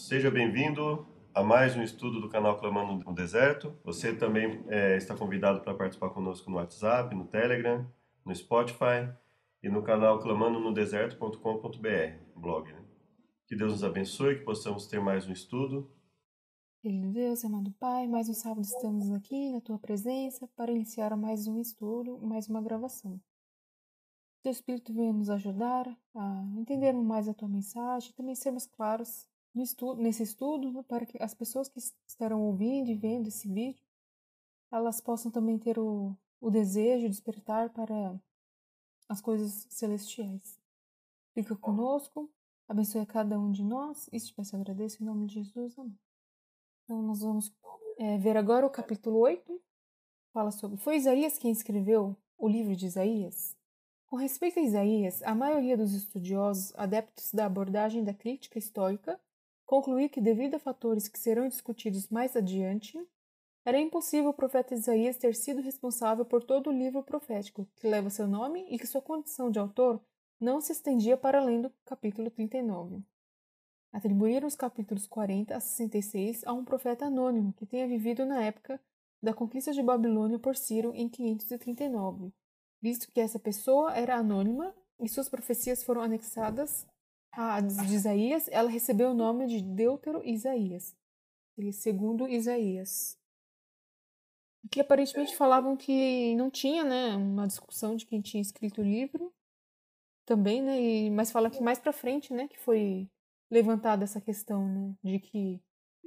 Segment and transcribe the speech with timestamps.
[0.00, 3.78] seja bem-vindo a mais um estudo do canal Clamando no Deserto.
[3.84, 7.86] Você também é, está convidado para participar conosco no WhatsApp, no Telegram,
[8.24, 9.12] no Spotify
[9.62, 12.72] e no canal clamandonodeserto.com.br, blog.
[12.72, 12.82] Né?
[13.46, 15.92] Que Deus nos abençoe, que possamos ter mais um estudo.
[16.82, 21.46] De Deus, amado Pai, mais um sábado estamos aqui na Tua presença para iniciar mais
[21.46, 23.20] um estudo, mais uma gravação.
[24.42, 30.00] Teu Espírito venha nos ajudar a entendermos mais a Tua mensagem, também sermos claros estudo,
[30.00, 33.84] nesse estudo né, para que as pessoas que estarão ouvindo e vendo esse vídeo,
[34.70, 38.18] elas possam também ter o, o desejo de despertar para
[39.08, 40.60] as coisas celestiais.
[41.34, 42.30] Fica conosco,
[42.68, 45.76] abençoe a cada um de nós, isso te peço e agradeço em nome de Jesus,
[45.78, 45.98] amém.
[46.84, 47.52] Então nós vamos
[47.98, 49.60] é, ver agora o capítulo 8,
[50.32, 53.56] fala sobre, foi Isaías quem escreveu o livro de Isaías?
[54.06, 59.20] Com respeito a Isaías, a maioria dos estudiosos adeptos da abordagem da crítica histórica
[59.70, 62.98] concluí que, devido a fatores que serão discutidos mais adiante,
[63.64, 68.10] era impossível o profeta Isaías ter sido responsável por todo o livro profético que leva
[68.10, 70.02] seu nome e que sua condição de autor
[70.40, 73.00] não se estendia para além do capítulo 39.
[73.92, 78.80] Atribuíram os capítulos 40 a 66 a um profeta anônimo que tenha vivido na época
[79.22, 82.32] da conquista de Babilônia por Ciro em 539,
[82.82, 86.88] visto que essa pessoa era anônima e suas profecias foram anexadas
[87.32, 90.96] a de Isaías, ela recebeu o nome de Deutero Isaías,
[91.72, 93.18] segundo Isaías.
[94.70, 99.32] Que aparentemente falavam que não tinha, né, uma discussão de quem tinha escrito o livro
[100.26, 103.08] também, né, e, mas fala que mais para frente, né, que foi
[103.50, 105.60] levantada essa questão, né, de que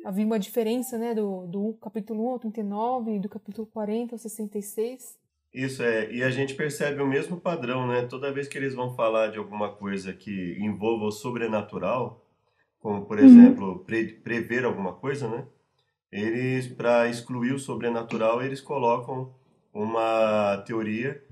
[0.05, 4.19] havia uma diferença, né, do, do capítulo 1 ao 39 e do capítulo 40 ao
[4.19, 5.17] 66.
[5.53, 8.07] Isso é, e a gente percebe o mesmo padrão, né?
[8.07, 12.25] Toda vez que eles vão falar de alguma coisa que envolva o sobrenatural,
[12.79, 13.25] como por uhum.
[13.25, 15.45] exemplo, pre prever alguma coisa, né?
[16.11, 19.33] Eles, para excluir o sobrenatural, eles colocam
[19.73, 21.23] uma teoria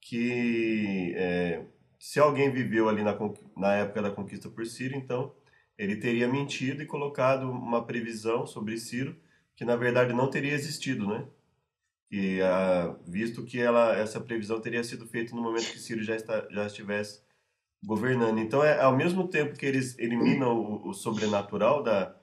[0.00, 1.64] que é,
[1.98, 3.16] se alguém viveu ali na,
[3.56, 5.32] na época da conquista por Ciro, então
[5.78, 9.16] ele teria mentido e colocado uma previsão sobre Ciro
[9.54, 11.24] que na verdade não teria existido, né?
[12.10, 16.16] E ah, visto que ela, essa previsão teria sido feita no momento que Ciro já,
[16.16, 17.22] está, já estivesse
[17.84, 18.38] governando.
[18.38, 22.14] Então, é ao mesmo tempo que eles eliminam o, o sobrenatural da,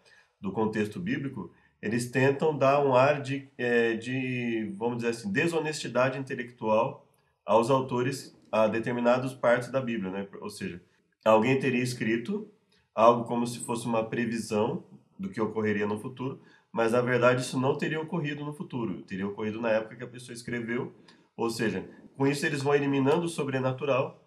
[0.42, 6.18] do contexto bíblico, eles tentam dar um ar de, é, de, vamos dizer assim, desonestidade
[6.18, 7.08] intelectual
[7.46, 10.28] aos autores a determinadas partes da Bíblia, né?
[10.42, 10.82] Ou seja,
[11.24, 12.50] alguém teria escrito
[12.94, 14.84] algo como se fosse uma previsão
[15.20, 16.42] do que ocorreria no futuro,
[16.78, 20.08] mas na verdade isso não teria ocorrido no futuro, teria ocorrido na época que a
[20.08, 20.94] pessoa escreveu,
[21.36, 21.84] ou seja,
[22.16, 24.24] com isso eles vão eliminando o sobrenatural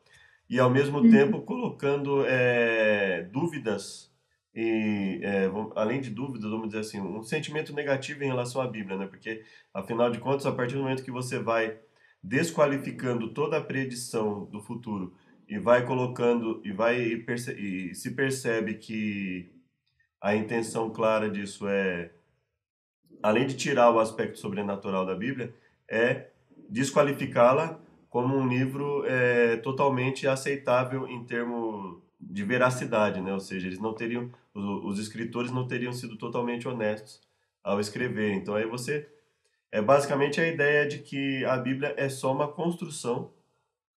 [0.48, 1.08] e ao mesmo uhum.
[1.12, 4.12] tempo colocando é, dúvidas
[4.52, 8.98] e é, além de dúvidas, vamos dizer assim, um sentimento negativo em relação à Bíblia,
[8.98, 9.06] né?
[9.06, 11.78] Porque afinal de contas, a partir do momento que você vai
[12.20, 15.14] desqualificando toda a predição do futuro
[15.48, 19.52] e vai colocando e vai e, perce, e se percebe que
[20.20, 22.10] a intenção clara disso é
[23.22, 25.54] além de tirar o aspecto sobrenatural da Bíblia,
[25.88, 26.28] é
[26.68, 33.32] desqualificá-la como um livro é, totalmente aceitável em termos de veracidade, né?
[33.32, 37.20] Ou seja, eles não teriam, os, os, escritores não teriam sido totalmente honestos
[37.62, 38.32] ao escrever.
[38.34, 39.08] Então aí você
[39.72, 43.32] é basicamente a ideia de que a Bíblia é só uma construção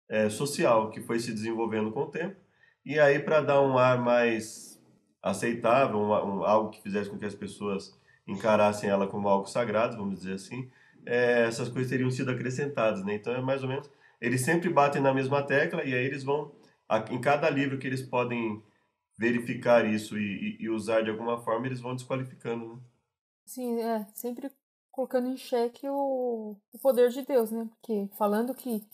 [0.09, 2.37] é, social que foi se desenvolvendo com o tempo.
[2.85, 4.83] E aí para dar um ar mais
[5.23, 7.99] aceitável, um, um, algo que fizesse com que as pessoas
[8.31, 10.71] encarassem ela como algo sagrado, vamos dizer assim,
[11.05, 13.15] é, essas coisas teriam sido acrescentadas, né?
[13.15, 16.53] Então é mais ou menos, eles sempre batem na mesma tecla e aí eles vão,
[17.11, 18.63] em cada livro que eles podem
[19.19, 22.81] verificar isso e, e, usar de alguma forma, eles vão desqualificando, né?
[23.45, 24.51] Sim, é, sempre
[24.91, 27.69] colocando em xeque o, o poder de Deus, né?
[27.71, 28.87] Porque falando que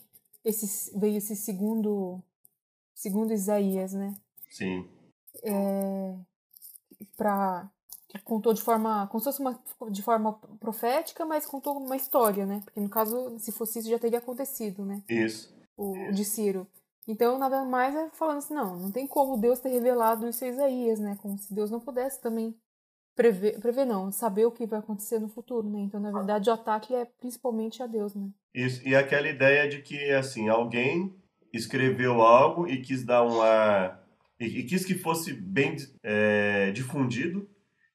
[0.43, 2.21] esse, veio esse segundo,
[2.93, 4.13] segundo Isaías, né?
[4.49, 4.87] Sim.
[5.43, 6.15] É,
[7.15, 7.69] para
[8.23, 9.59] contou de forma, como se fosse uma,
[9.91, 12.61] de forma profética, mas contou uma história, né?
[12.63, 15.01] Porque no caso, se fosse isso, já teria acontecido, né?
[15.09, 15.53] Isso.
[15.75, 16.67] O, o de Ciro.
[17.07, 20.47] Então, nada mais é falando assim, não, não tem como Deus ter revelado isso a
[20.47, 21.17] Isaías, né?
[21.21, 22.55] Como se Deus não pudesse também
[23.15, 25.79] prever, prever não, saber o que vai acontecer no futuro, né?
[25.79, 28.29] Então, na verdade, o ataque é principalmente a Deus, né?
[28.53, 31.15] Isso, e aquela ideia de que, assim, alguém
[31.53, 34.05] escreveu algo e quis dar um ar...
[34.39, 37.49] E, e quis que fosse bem é, difundido,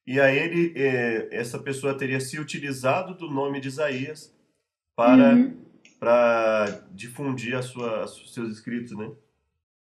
[0.07, 4.35] e aí ele, é, essa pessoa teria se utilizado do nome de Isaías
[4.97, 5.65] para, uhum.
[5.99, 9.11] para difundir a sua, seus escritos, né?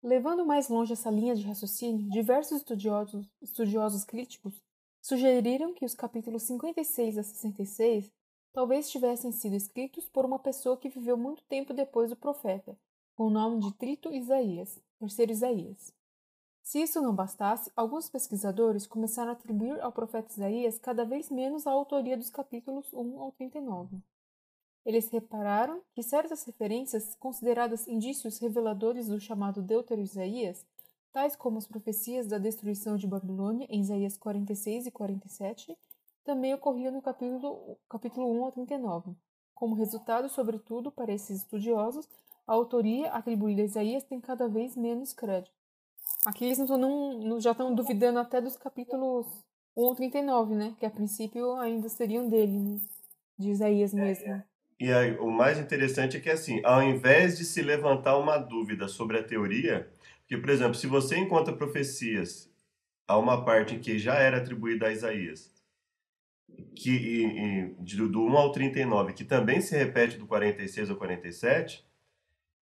[0.01, 4.61] Levando mais longe essa linha de raciocínio, diversos estudiosos, estudiosos críticos
[5.01, 8.11] sugeriram que os capítulos 56 a 66
[8.53, 12.77] talvez tivessem sido escritos por uma pessoa que viveu muito tempo depois do profeta,
[13.15, 15.93] com o nome de Trito Isaías, terceiro Isaías.
[16.69, 21.65] Se isso não bastasse, alguns pesquisadores começaram a atribuir ao profeta Isaías cada vez menos
[21.65, 23.97] a autoria dos capítulos 1 ao 39.
[24.85, 30.63] Eles repararam que certas referências, consideradas indícios reveladores do chamado Deutero Isaías,
[31.11, 35.75] tais como as profecias da destruição de Babilônia em Isaías 46 e 47,
[36.23, 39.15] também ocorriam no capítulo, capítulo 1 ao 39.
[39.55, 42.07] Como resultado, sobretudo, para esses estudiosos,
[42.45, 45.58] a autoria atribuída a Isaías tem cada vez menos crédito.
[46.25, 49.25] Aqui eles não, não, já estão duvidando até dos capítulos
[49.75, 50.75] 1 ao 39, né?
[50.77, 52.79] Que a princípio ainda seriam dele, né?
[53.37, 54.43] De Isaías mesmo.
[54.79, 58.87] E aí, o mais interessante é que, assim, ao invés de se levantar uma dúvida
[58.87, 62.49] sobre a teoria, porque, por exemplo, se você encontra profecias
[63.07, 65.51] a uma parte que já era atribuída a Isaías,
[66.75, 67.25] que e,
[67.81, 71.85] e, do 1 ao 39, que também se repete do 46 ao 47,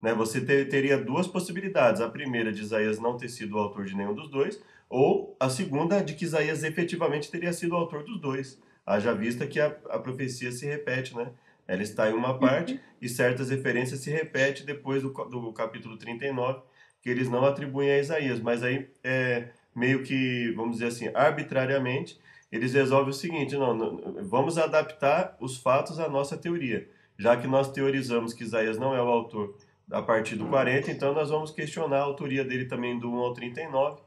[0.02, 2.02] né, você ter, teria duas possibilidades.
[2.02, 5.50] A primeira de Isaías não ter sido o autor de nenhum dos dois, ou a
[5.50, 8.60] segunda de que Isaías efetivamente teria sido o autor dos dois.
[8.86, 11.32] Haja vista que a, a profecia se repete, né?
[11.68, 12.80] Ela está em uma parte uhum.
[13.02, 16.62] e certas referências se repetem depois do, do capítulo 39,
[17.02, 18.40] que eles não atribuem a Isaías.
[18.40, 22.18] Mas aí, é, meio que, vamos dizer assim, arbitrariamente,
[22.50, 26.90] eles resolvem o seguinte: não, não, vamos adaptar os fatos à nossa teoria.
[27.18, 29.58] Já que nós teorizamos que Isaías não é o autor
[29.92, 33.34] a partir do 40, então nós vamos questionar a autoria dele também do 1 ao
[33.34, 34.02] 39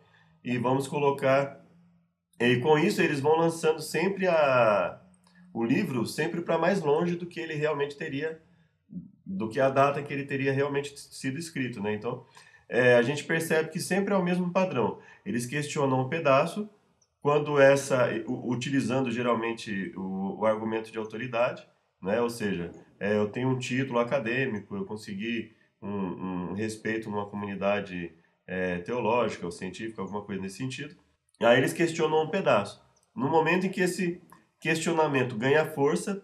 [0.44, 1.64] e vamos colocar.
[2.38, 5.00] E com isso, eles vão lançando sempre a,
[5.52, 8.40] o livro sempre para mais longe do que ele realmente teria,
[9.24, 11.94] do que a data que ele teria realmente sido escrito, né?
[11.94, 12.24] Então,
[12.68, 14.98] é, a gente percebe que sempre é o mesmo padrão.
[15.24, 16.68] Eles questionam um pedaço,
[17.20, 21.66] quando essa, utilizando geralmente o, o argumento de autoridade,
[22.02, 22.20] né?
[22.20, 28.12] Ou seja, é, eu tenho um título acadêmico, eu consegui um, um respeito numa comunidade
[28.46, 30.96] é, teológica ou científica, alguma coisa nesse sentido.
[31.40, 32.82] Aí eles questionam um pedaço.
[33.14, 34.20] No momento em que esse
[34.58, 36.22] questionamento ganha força,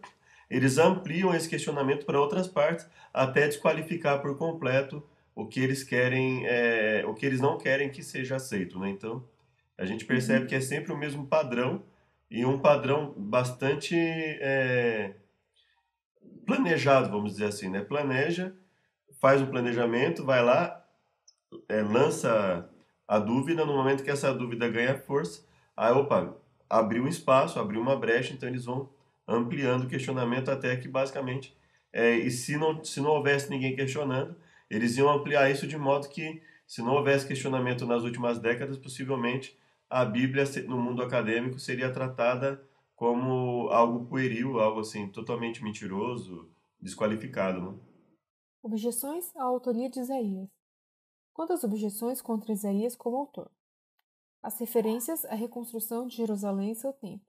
[0.51, 5.03] eles ampliam esse questionamento para outras partes até desqualificar por completo
[5.35, 8.91] o que eles querem, é, o que eles não querem que seja aceito, né?
[8.91, 9.25] Então
[9.77, 10.47] a gente percebe uhum.
[10.47, 11.85] que é sempre o mesmo padrão
[12.31, 15.15] e um padrão bastante é,
[16.47, 17.83] planejado, vamos dizer assim, né?
[17.83, 18.55] Planeja,
[19.21, 20.85] faz o planejamento, vai lá,
[21.69, 22.69] é, lança
[23.07, 25.45] a dúvida no momento que essa dúvida ganha força,
[25.77, 26.37] aí opa,
[26.69, 28.89] abriu um espaço, abriu uma brecha, então eles vão
[29.27, 31.57] ampliando o questionamento até que basicamente,
[31.93, 34.37] é, e se não, se não houvesse ninguém questionando,
[34.69, 39.57] eles iam ampliar isso de modo que, se não houvesse questionamento nas últimas décadas, possivelmente
[39.89, 42.61] a Bíblia no mundo acadêmico seria tratada
[42.97, 46.49] como algo pueril, algo assim, totalmente mentiroso,
[46.81, 47.61] desqualificado.
[47.61, 47.75] Né?
[48.67, 50.49] Objeções à autoria de Isaías.
[51.33, 53.49] Quantas objeções contra Isaías como autor?
[54.43, 57.25] as referências à reconstrução de Jerusalém em seu tempo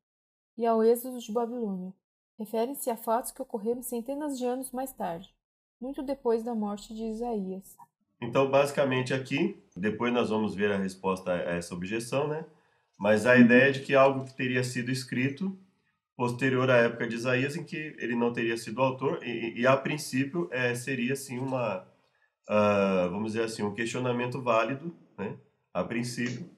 [0.57, 1.93] e ao êxodo de Babilônia
[2.37, 5.33] referem-se a fatos que ocorreram centenas de anos mais tarde,
[5.79, 7.75] muito depois da morte de Isaías.
[8.21, 12.45] Então, basicamente aqui, depois nós vamos ver a resposta a essa objeção, né?
[12.97, 15.57] Mas a ideia é de que algo que teria sido escrito
[16.17, 19.77] posterior à época de Isaías, em que ele não teria sido autor, e, e a
[19.77, 21.87] princípio é, seria assim uma,
[22.49, 25.37] uh, vamos dizer assim, um questionamento válido, né?
[25.71, 26.49] A princípio,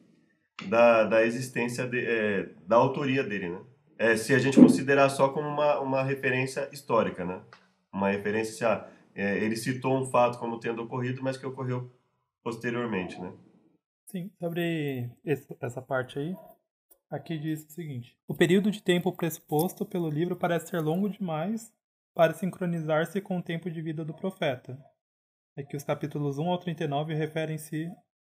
[0.68, 3.62] da, da existência, de, é, da autoria dele, né?
[3.98, 7.42] É, se a gente considerar só como uma, uma referência histórica, né?
[7.92, 11.92] Uma referência, ah, é, ele citou um fato como tendo ocorrido, mas que ocorreu
[12.42, 13.34] posteriormente, né?
[14.06, 15.12] Sim, sobre
[15.62, 16.34] essa parte aí,
[17.10, 21.74] aqui diz o seguinte: O período de tempo pressuposto pelo livro parece ser longo demais
[22.14, 24.78] para sincronizar-se com o tempo de vida do profeta.
[25.56, 27.92] É que os capítulos 1 ao 39 referem-se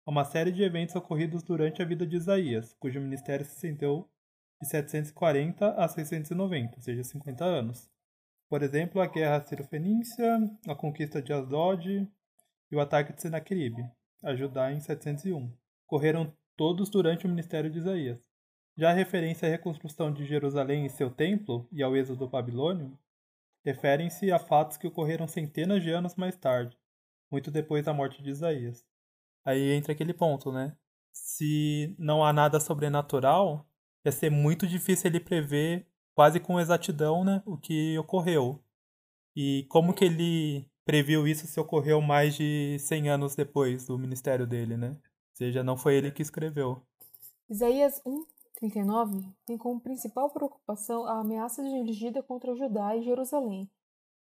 [0.04, 4.08] a uma série de eventos ocorridos durante a vida de Isaías, cujo ministério se estendeu
[4.60, 7.90] de 740 a 690, ou seja, 50 anos.
[8.48, 10.38] Por exemplo, a guerra sírio-fenícia,
[10.68, 12.08] a conquista de Asdod
[12.70, 13.82] e o ataque de Senaqueribe,
[14.22, 15.52] a Judá em 701.
[15.86, 18.31] Correram todos durante o ministério de Isaías.
[18.76, 22.98] Já a referência à reconstrução de Jerusalém e seu templo e ao êxodo babilônio
[23.64, 26.76] referem-se a fatos que ocorreram centenas de anos mais tarde,
[27.30, 28.84] muito depois da morte de Isaías.
[29.44, 30.76] Aí entra aquele ponto, né?
[31.12, 33.68] Se não há nada sobrenatural,
[34.04, 38.62] ia ser muito difícil ele prever quase com exatidão, né, o que ocorreu.
[39.34, 44.46] E como que ele previu isso se ocorreu mais de 100 anos depois do ministério
[44.46, 44.90] dele, né?
[44.90, 46.82] Ou seja, não foi ele que escreveu.
[47.48, 48.24] Isaías 1,
[48.62, 53.68] 39 tem como principal preocupação a ameaça dirigida contra Judá e Jerusalém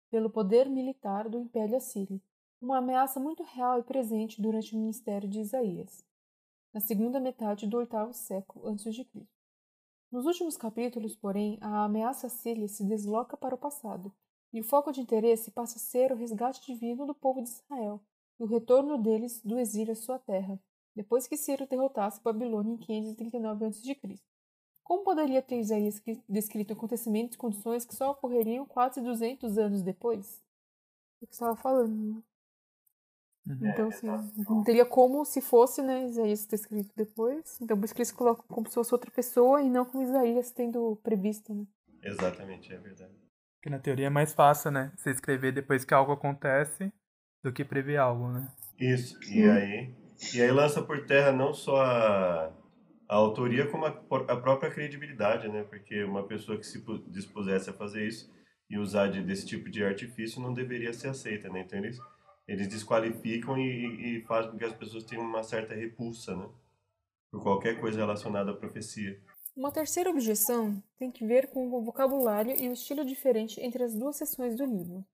[0.09, 2.19] pelo poder militar do Império Assírio,
[2.59, 6.03] uma ameaça muito real e presente durante o ministério de Isaías,
[6.73, 9.07] na segunda metade do oitavo século a.C.
[10.11, 14.11] Nos últimos capítulos, porém, a ameaça assíria se desloca para o passado,
[14.51, 18.01] e o foco de interesse passa a ser o resgate divino do povo de Israel
[18.39, 20.59] e o retorno deles do exílio à sua terra,
[20.95, 24.30] depois que Ciro derrotasse Babilônia em 539 a.C.
[24.91, 30.43] Como poderia ter Isaías descrito acontecimentos e condições que só ocorreriam quase 200 anos depois?
[31.21, 31.95] É o que estava falando.
[31.95, 32.21] Né?
[33.47, 33.69] Uhum.
[33.69, 34.07] Então, assim,
[34.49, 37.57] não teria como se fosse, né, Isaías ter escrito depois.
[37.61, 40.51] Então, por isso que eles colocam como se fosse outra pessoa e não como Isaías
[40.51, 41.65] tendo previsto, né?
[42.03, 43.15] Exatamente, é verdade.
[43.55, 44.91] Porque na teoria é mais fácil, né?
[44.97, 46.91] Você escrever depois que algo acontece
[47.41, 48.53] do que prever algo, né?
[48.77, 49.95] Isso, e aí,
[50.35, 52.60] e aí lança por terra não só a,
[53.11, 55.63] a autoria, como a, a própria credibilidade, né?
[55.63, 58.33] Porque uma pessoa que se dispusesse a fazer isso
[58.69, 61.59] e usar de, desse tipo de artifício não deveria ser aceita, né?
[61.59, 61.99] Então eles
[62.47, 66.49] eles desqualificam e, e fazem com que as pessoas tenham uma certa repulsa, né?
[67.29, 69.21] Por qualquer coisa relacionada à profecia.
[69.57, 73.93] Uma terceira objeção tem que ver com o vocabulário e o estilo diferente entre as
[73.93, 75.05] duas seções do livro.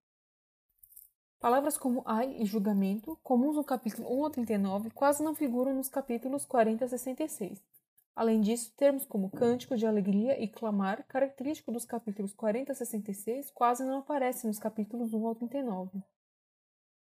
[1.39, 5.89] Palavras como ai e julgamento, comuns no capítulo 1 a 39, quase não figuram nos
[5.89, 7.76] capítulos 40 a 66.
[8.17, 13.51] Além disso, termos como cântico de alegria e clamar, característico dos capítulos 40 a 66,
[13.51, 16.01] quase não aparecem nos capítulos 1 ao 39.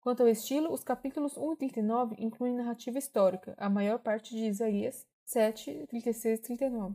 [0.00, 4.44] Quanto ao estilo, os capítulos 1 e 39 incluem narrativa histórica, a maior parte de
[4.44, 6.94] Isaías 7, 36 e 39,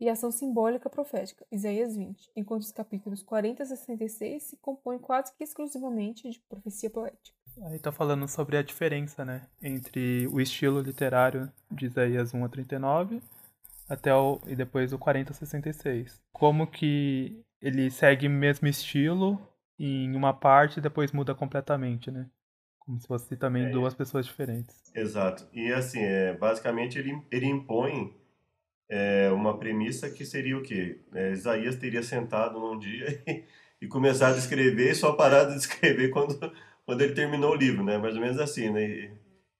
[0.00, 5.34] e ação simbólica profética, Isaías 20, enquanto os capítulos 40 a 66 se compõem quase
[5.34, 7.36] que exclusivamente de profecia poética.
[7.64, 12.48] Aí está falando sobre a diferença, né, entre o estilo literário de Isaías 1 a
[12.48, 13.20] 39
[13.90, 16.22] até o, e depois o 40 a 66.
[16.32, 19.40] Como que ele segue o mesmo estilo
[19.78, 22.26] em uma parte e depois muda completamente, né?
[22.78, 24.76] Como se fosse também é, duas pessoas diferentes.
[24.94, 25.46] Exato.
[25.52, 28.14] E assim, é, basicamente ele, ele impõe
[28.88, 31.00] é, uma premissa que seria o quê?
[31.12, 33.44] É, Isaías teria sentado num dia e,
[33.82, 36.38] e, começado a escrever e só parado de escrever quando,
[36.86, 37.98] quando ele terminou o livro, né?
[37.98, 38.84] Mais ou menos assim, né?
[38.84, 39.10] E,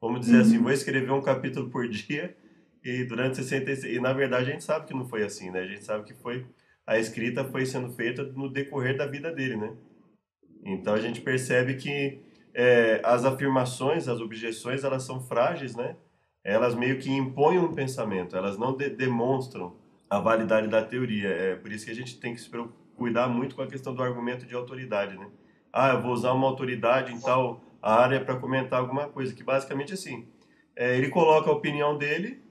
[0.01, 0.55] vamos dizer assim, uhum.
[0.55, 2.37] assim, vou escrever um capítulo por dia
[2.85, 3.85] e durante 66...
[3.97, 5.61] E na verdade a gente sabe que não foi assim, né?
[5.61, 6.47] A gente sabe que foi...
[6.87, 9.73] A escrita foi sendo feita no decorrer da vida dele, né?
[10.65, 12.21] Então a gente percebe que
[12.55, 15.97] é, as afirmações, as objeções, elas são frágeis, né?
[16.43, 19.77] Elas meio que impõem um pensamento, elas não de demonstram
[20.09, 21.29] a validade da teoria.
[21.29, 22.51] É por isso que a gente tem que se
[22.97, 25.29] cuidar muito com a questão do argumento de autoridade, né?
[25.73, 29.95] Ah, eu vou usar uma autoridade em tal área para comentar alguma coisa, que basicamente
[29.95, 30.27] assim,
[30.75, 32.43] é, ele coloca a opinião dele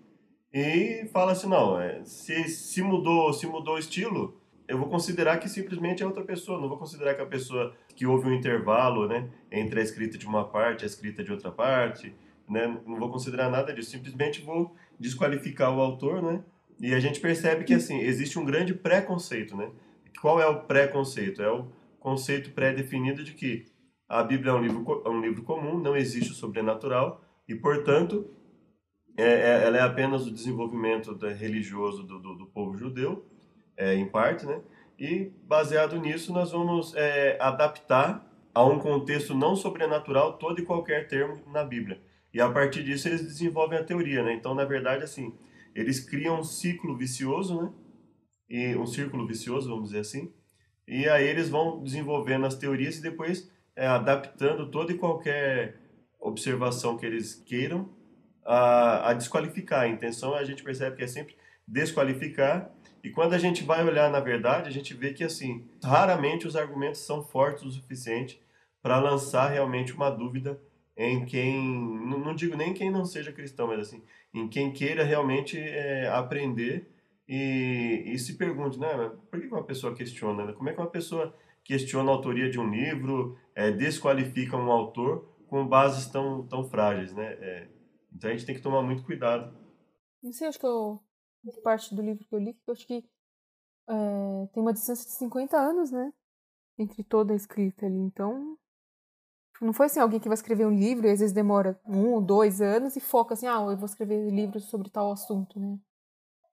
[0.53, 5.37] e fala assim, não, é, se, se mudou, se mudou o estilo, eu vou considerar
[5.37, 9.07] que simplesmente é outra pessoa, não vou considerar que a pessoa que houve um intervalo,
[9.07, 12.13] né, entre a escrita de uma parte e a escrita de outra parte,
[12.47, 16.43] né, não vou considerar nada disso, simplesmente vou desqualificar o autor, né,
[16.79, 19.69] e a gente percebe que, assim, existe um grande preconceito, né,
[20.21, 21.41] qual é o preconceito?
[21.41, 21.67] É o
[21.99, 23.65] conceito pré-definido de que
[24.07, 28.29] a Bíblia é um livro, é um livro comum, não existe o sobrenatural, e, portanto,
[29.19, 33.25] é, é, ela é apenas o desenvolvimento religioso do, do, do povo judeu,
[33.75, 34.61] é, em parte, né?
[34.97, 41.07] E baseado nisso, nós vamos é, adaptar a um contexto não sobrenatural todo e qualquer
[41.07, 42.01] termo na Bíblia.
[42.33, 44.33] E a partir disso eles desenvolvem a teoria, né?
[44.33, 45.33] Então, na verdade, assim,
[45.75, 47.71] eles criam um ciclo vicioso, né?
[48.49, 50.33] E um círculo vicioso, vamos dizer assim.
[50.87, 55.75] E aí eles vão desenvolvendo as teorias e depois é, adaptando toda e qualquer
[56.19, 57.98] observação que eles queiram
[58.49, 59.81] a, a desqualificar.
[59.81, 61.35] A intenção a gente percebe que é sempre
[61.67, 62.71] desqualificar
[63.03, 66.55] e quando a gente vai olhar na verdade, a gente vê que assim, raramente os
[66.55, 68.41] argumentos são fortes o suficiente
[68.81, 70.59] para lançar realmente uma dúvida
[70.97, 74.03] em quem, não digo nem quem não seja cristão, mas assim,
[74.33, 76.91] em quem queira realmente é, aprender
[77.27, 80.45] e, e, se pergunte, né, por que uma pessoa questiona?
[80.45, 80.53] Né?
[80.53, 85.29] Como é que uma pessoa questiona a autoria de um livro, é, desqualifica um autor
[85.47, 87.37] com bases tão, tão frágeis, né?
[87.39, 87.67] É,
[88.13, 89.55] então a gente tem que tomar muito cuidado.
[90.21, 91.01] Não sei, acho que eu
[91.63, 93.03] parte do livro que eu li, que eu acho que
[93.87, 96.13] é, tem uma distância de 50 anos, né?
[96.77, 97.97] Entre toda a escrita ali.
[97.97, 98.57] Então,
[99.61, 102.21] não foi assim alguém que vai escrever um livro e às vezes demora um ou
[102.21, 105.77] dois anos e foca assim, ah, eu vou escrever livros sobre tal assunto, né?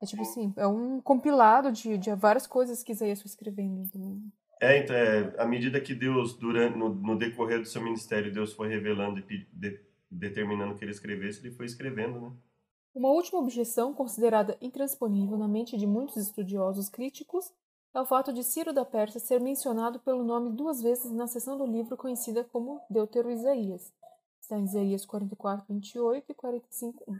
[0.02, 4.22] É tipo assim, é um compilado de, de várias coisas que Isaías foi escrevendo também.
[4.60, 8.52] É, então, é, à medida que Deus, durante, no, no, decorrer do seu ministério, Deus
[8.54, 12.32] foi revelando e de, determinando que ele escrevesse, ele foi escrevendo, né?
[12.94, 17.52] Uma última objeção, considerada intransponível na mente de muitos estudiosos críticos,
[17.92, 21.58] é o fato de Ciro da Pérsia ser mencionado pelo nome duas vezes na seção
[21.58, 23.92] do livro conhecida como Deutero-Isaías.
[24.40, 27.18] Está em Isaías 44, 28 e 45, 1.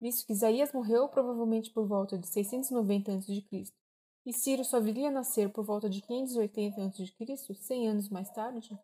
[0.00, 3.44] Visto que Isaías morreu provavelmente por volta de 690 a.C.
[4.26, 8.78] e Ciro só viria a nascer por volta de 580 a.C., 100 anos mais tarde,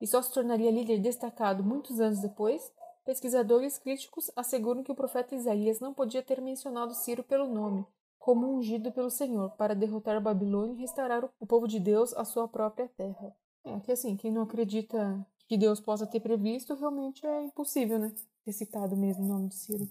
[0.00, 2.72] e só se tornaria líder destacado muitos anos depois,
[3.04, 7.84] pesquisadores críticos asseguram que o profeta Isaías não podia ter mencionado Ciro pelo nome,
[8.18, 12.48] como ungido pelo Senhor, para derrotar Babilônia e restaurar o povo de Deus à sua
[12.48, 13.34] própria terra.
[13.64, 18.12] É que assim, quem não acredita que Deus possa ter previsto, realmente é impossível, né?
[18.44, 19.88] Ter citado mesmo o nome de Ciro.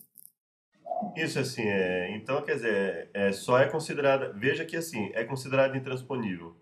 [1.15, 5.75] Isso, assim, é, então, quer dizer, é, só é considerada, veja que, assim, é considerado
[5.75, 6.55] intransponível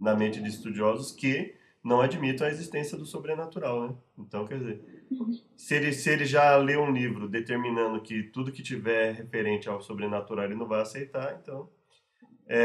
[0.00, 3.94] na mente de estudiosos que não admitam a existência do sobrenatural, né?
[4.18, 5.04] Então, quer dizer,
[5.56, 9.80] se ele, se ele já leu um livro determinando que tudo que tiver referente ao
[9.80, 11.68] sobrenatural ele não vai aceitar, então,
[12.46, 12.58] é,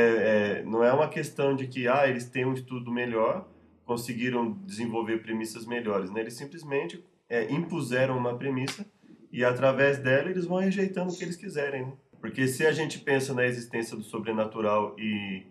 [0.60, 3.48] é, não é uma questão de que, ah, eles têm um estudo melhor,
[3.86, 6.20] conseguiram desenvolver premissas melhores, né?
[6.20, 8.86] Eles simplesmente é, impuseram uma premissa
[9.32, 11.86] e através dela eles vão rejeitando o que eles quiserem.
[11.86, 11.94] Né?
[12.20, 15.46] Porque se a gente pensa na existência do sobrenatural e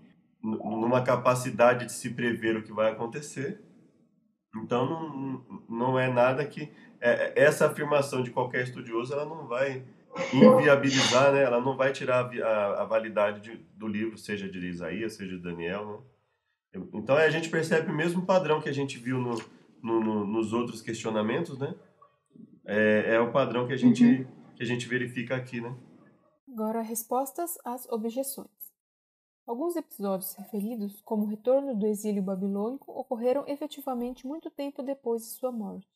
[0.46, 3.60] numa capacidade de se prever o que vai acontecer,
[4.54, 9.84] então não, não é nada que é, essa afirmação de qualquer estudioso ela não vai
[10.32, 11.42] inviabilizar, né?
[11.42, 15.36] Ela não vai tirar a, a, a validade de, do livro, seja de Isaías, seja
[15.36, 16.04] de Daniel.
[16.74, 16.86] Né?
[16.94, 19.36] Então a gente percebe o mesmo padrão que a gente viu no,
[19.82, 21.74] no, no, nos outros questionamentos, né?
[22.66, 24.26] é, é o padrão que a gente uhum.
[24.56, 25.74] que a gente verifica aqui, né?
[26.52, 28.48] Agora respostas às objeções.
[29.46, 35.28] Alguns episódios referidos, como o retorno do exílio babilônico, ocorreram efetivamente muito tempo depois de
[35.28, 35.86] sua morte.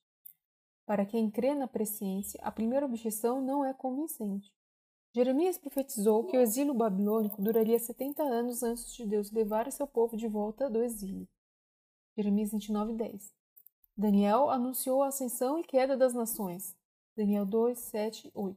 [0.87, 4.55] Para quem crê na presciência, a primeira objeção não é convincente.
[5.13, 10.17] Jeremias profetizou que o exílio babilônico duraria 70 anos antes de Deus levar seu povo
[10.17, 11.29] de volta do exílio.
[12.17, 13.35] Jeremias 29, 10.
[13.97, 16.77] Daniel anunciou a ascensão e queda das nações.
[17.17, 18.57] Daniel 2, 7, 8.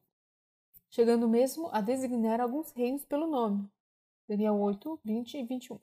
[0.92, 3.68] Chegando mesmo a designar alguns reinos pelo nome.
[4.28, 5.80] Daniel 8, 20 e 21.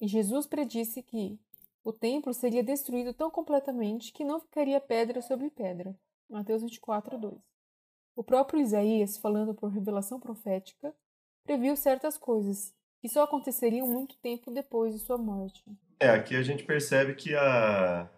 [0.00, 1.38] E Jesus predisse que
[1.84, 5.94] o templo seria destruído tão completamente que não ficaria pedra sobre pedra.
[6.28, 7.34] Mateus 24, 2.
[8.14, 10.94] O próprio Isaías, falando por revelação profética,
[11.42, 15.64] previu certas coisas que só aconteceriam muito tempo depois de sua morte.
[15.98, 18.08] É, aqui a gente percebe que a,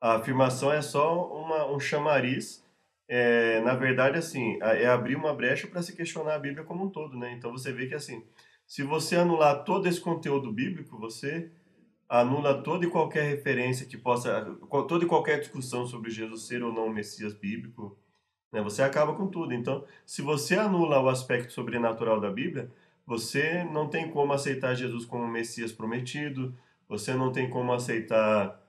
[0.00, 2.63] a afirmação é só uma, um chamariz.
[3.06, 6.90] É, na verdade, assim, é abrir uma brecha para se questionar a Bíblia como um
[6.90, 7.32] todo, né?
[7.32, 8.24] Então você vê que, assim,
[8.66, 11.50] se você anular todo esse conteúdo bíblico, você
[12.08, 14.44] anula toda e qualquer referência que possa,
[14.88, 17.98] toda e qualquer discussão sobre Jesus ser ou não o Messias bíblico,
[18.52, 18.62] né?
[18.62, 19.52] Você acaba com tudo.
[19.52, 22.70] Então, se você anula o aspecto sobrenatural da Bíblia,
[23.06, 26.56] você não tem como aceitar Jesus como o Messias prometido,
[26.88, 28.62] você não tem como aceitar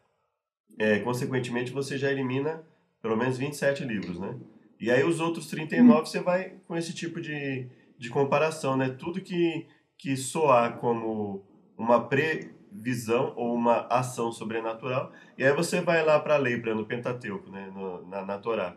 [0.77, 2.63] é, consequentemente você já elimina
[3.05, 4.35] pelo menos 27 livros, né?
[4.79, 8.89] E aí os outros 39 você vai com esse tipo de, de comparação, né?
[8.89, 11.45] Tudo que, que soar como
[11.77, 16.83] uma previsão ou uma ação sobrenatural, e aí você vai lá para a lei, no
[16.83, 17.71] Pentateuco, né?
[17.75, 18.75] No, na, na Torá.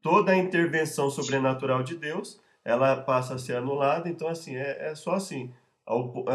[0.00, 4.94] Toda a intervenção sobrenatural de Deus, ela passa a ser anulada, então assim, é, é
[4.94, 5.52] só assim.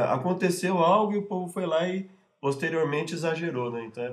[0.09, 2.09] Aconteceu algo e o povo foi lá e
[2.41, 3.85] posteriormente exagerou, né?
[3.85, 4.09] Então é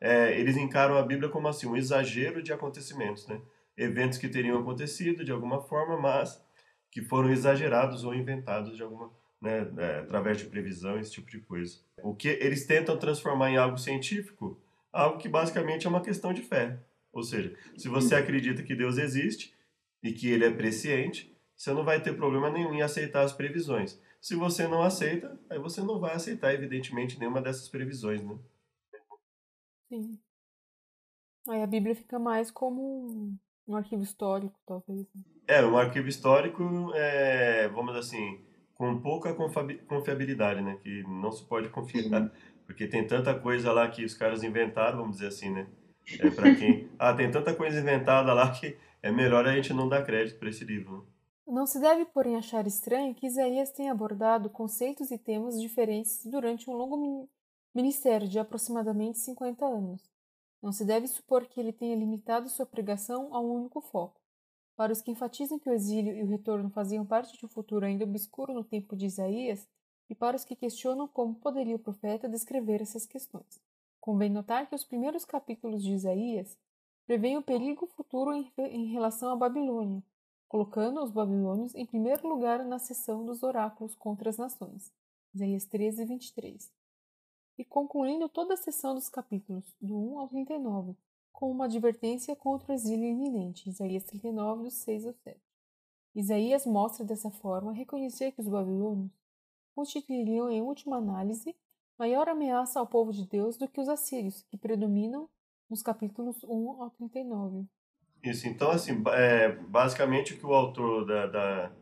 [0.00, 3.40] é, eles encaram a Bíblia como assim um exagero de acontecimentos, né?
[3.76, 6.42] Eventos que teriam acontecido de alguma forma, mas
[6.90, 9.10] que foram exagerados ou inventados de alguma,
[9.40, 11.78] né, é, através de previsão, esse tipo de coisa.
[12.02, 14.60] O que eles tentam transformar em algo científico,
[14.92, 16.78] algo que basicamente é uma questão de fé.
[17.12, 19.54] Ou seja, se você acredita que Deus existe
[20.02, 24.00] e que ele é presciente, você não vai ter problema nenhum em aceitar as previsões.
[24.20, 28.36] Se você não aceita, aí você não vai aceitar, evidentemente, nenhuma dessas previsões, né?
[29.90, 30.18] Sim.
[31.48, 35.06] Aí a Bíblia fica mais como um arquivo histórico, talvez.
[35.14, 35.22] Né?
[35.48, 38.40] É, um arquivo histórico, é, vamos assim,
[38.74, 40.78] com pouca confiabilidade, né?
[40.82, 42.30] Que não se pode confiar, uhum.
[42.64, 45.66] porque tem tanta coisa lá que os caras inventaram, vamos dizer assim, né?
[46.20, 49.88] É para quem, ah, tem tanta coisa inventada lá que é melhor a gente não
[49.88, 50.98] dar crédito para esse livro.
[50.98, 51.02] Né?
[51.48, 56.70] Não se deve, porém, achar estranho que Isaías tenha abordado conceitos e temas diferentes durante
[56.70, 57.28] um longo
[57.74, 60.10] ministério de aproximadamente 50 anos.
[60.62, 64.20] Não se deve supor que ele tenha limitado sua pregação a um único foco.
[64.76, 67.84] Para os que enfatizam que o exílio e o retorno faziam parte de um futuro
[67.86, 69.68] ainda obscuro no tempo de Isaías,
[70.08, 73.60] e para os que questionam como poderia o profeta descrever essas questões.
[74.00, 76.58] Convém notar que os primeiros capítulos de Isaías
[77.06, 80.02] prevêem o perigo futuro em, relação à Babilônia,
[80.48, 84.92] colocando os babilônios em primeiro lugar na seção dos oráculos contra as nações.
[85.32, 86.79] Isaías 13, 23.
[87.60, 90.96] E concluindo toda a seção dos capítulos, do 1 ao 39,
[91.30, 95.38] com uma advertência contra o exílio iminente, Isaías 39, do 6 ao 7.
[96.14, 99.10] Isaías mostra dessa forma reconhecer que os babilônios
[99.74, 101.54] constituiriam, em última análise,
[101.98, 105.28] maior ameaça ao povo de Deus do que os assírios, que predominam
[105.68, 107.66] nos capítulos 1 ao 39.
[108.22, 111.72] Isso, então, assim, é, basicamente o que o autor da, da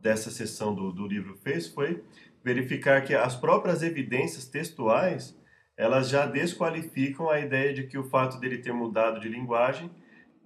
[0.00, 2.02] dessa sessão do, do livro fez foi
[2.44, 5.36] verificar que as próprias evidências textuais
[5.76, 9.90] elas já desqualificam a ideia de que o fato dele ter mudado de linguagem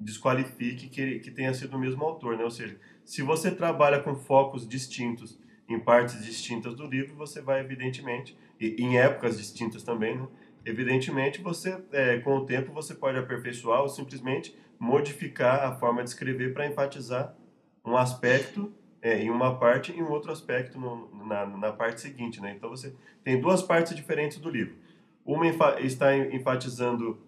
[0.01, 2.45] desqualifique que, ele, que tenha sido o mesmo autor, né?
[2.45, 7.61] Ou seja, se você trabalha com focos distintos em partes distintas do livro, você vai
[7.61, 10.27] evidentemente e em épocas distintas também, né?
[10.65, 16.11] Evidentemente, você é, com o tempo você pode aperfeiçoar ou simplesmente modificar a forma de
[16.11, 17.35] escrever para enfatizar
[17.85, 22.41] um aspecto é, em uma parte e um outro aspecto no, na, na parte seguinte,
[22.41, 22.53] né?
[22.57, 24.77] Então você tem duas partes diferentes do livro.
[25.25, 25.47] Uma
[25.81, 27.19] está enfatizando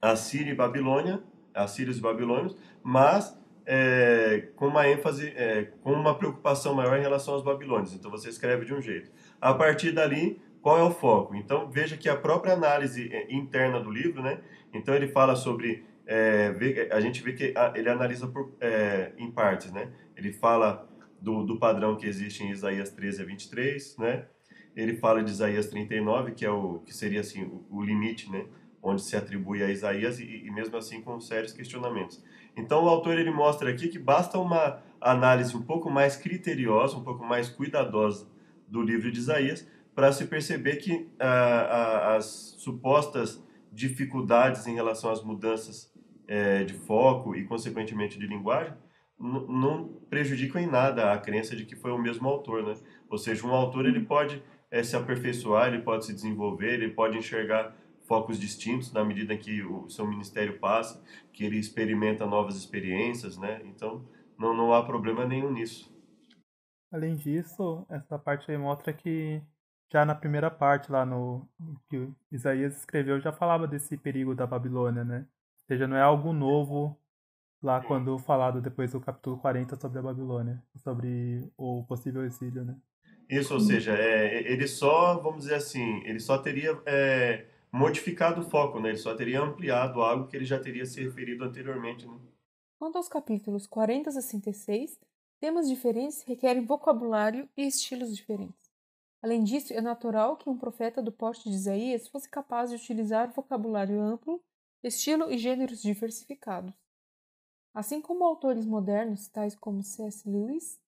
[0.00, 1.22] a Síria e Babilônia,
[1.54, 7.34] Assírios e Babilônios, mas é, com uma ênfase, é, com uma preocupação maior em relação
[7.34, 7.94] aos babilônios.
[7.94, 9.10] Então você escreve de um jeito.
[9.40, 11.34] A partir dali, qual é o foco?
[11.36, 14.40] Então veja que a própria análise é, interna do livro, né?
[14.72, 19.70] Então ele fala sobre é, a gente vê que ele analisa por, é, em partes,
[19.70, 19.88] né?
[20.16, 20.89] Ele fala
[21.20, 24.26] do, do padrão que existe em Isaías 13 a 23, né?
[24.74, 28.46] Ele fala de Isaías 39, que é o que seria assim o, o limite, né?
[28.82, 32.22] Onde se atribui a Isaías e, e, mesmo assim com sérios questionamentos.
[32.56, 37.04] Então o autor ele mostra aqui que basta uma análise um pouco mais criteriosa, um
[37.04, 38.26] pouco mais cuidadosa
[38.66, 45.22] do livro de Isaías para se perceber que ah, as supostas dificuldades em relação às
[45.22, 45.92] mudanças
[46.26, 48.72] é, de foco e consequentemente de linguagem
[49.20, 52.74] não prejudicam em nada a crença de que foi o mesmo autor, né?
[53.08, 57.18] Ou seja, um autor ele pode é, se aperfeiçoar, ele pode se desenvolver, ele pode
[57.18, 63.36] enxergar focos distintos na medida que o seu ministério passa, que ele experimenta novas experiências,
[63.36, 63.60] né?
[63.64, 64.04] Então,
[64.38, 65.94] não, não há problema nenhum nisso.
[66.90, 69.40] Além disso, essa parte aí mostra que
[69.92, 71.46] já na primeira parte lá no
[71.88, 75.26] que Isaías escreveu já falava desse perigo da Babilônia, né?
[75.60, 76.99] Ou seja, não é algo novo
[77.62, 82.76] lá quando falado depois do capítulo 40 sobre a Babilônia, sobre o possível exílio, né?
[83.28, 88.44] Isso, ou seja, é, ele só, vamos dizer assim, ele só teria é, modificado o
[88.44, 88.88] foco, né?
[88.88, 92.18] Ele só teria ampliado algo que ele já teria se referido anteriormente, né?
[92.78, 94.98] Quanto aos capítulos 40 a 66,
[95.38, 98.70] temas diferentes requerem vocabulário e estilos diferentes.
[99.22, 103.32] Além disso, é natural que um profeta do porte de Isaías fosse capaz de utilizar
[103.32, 104.42] vocabulário amplo,
[104.82, 106.72] estilo e gêneros diversificados.
[107.72, 110.28] Assim como autores modernos, tais como C.S.
[110.28, 110.80] Lewis,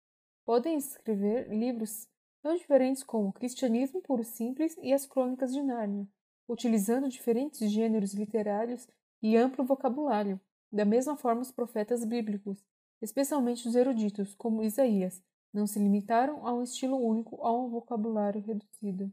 [0.44, 2.08] podem escrever livros
[2.42, 6.08] tão diferentes como Cristianismo Puro Simples e as Crônicas de Nárnia,
[6.48, 8.88] utilizando diferentes gêneros literários
[9.22, 10.40] e amplo vocabulário,
[10.72, 12.64] da mesma forma os profetas bíblicos,
[13.00, 18.40] especialmente os eruditos, como Isaías, não se limitaram a um estilo único a um vocabulário
[18.40, 19.12] reduzido.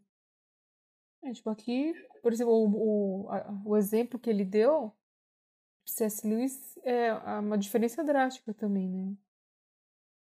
[1.21, 4.93] É, tipo, aqui, por exemplo, o, o, a, o exemplo que ele deu,
[5.91, 6.27] C.S.
[6.27, 9.13] Lewis, é uma diferença drástica também, né?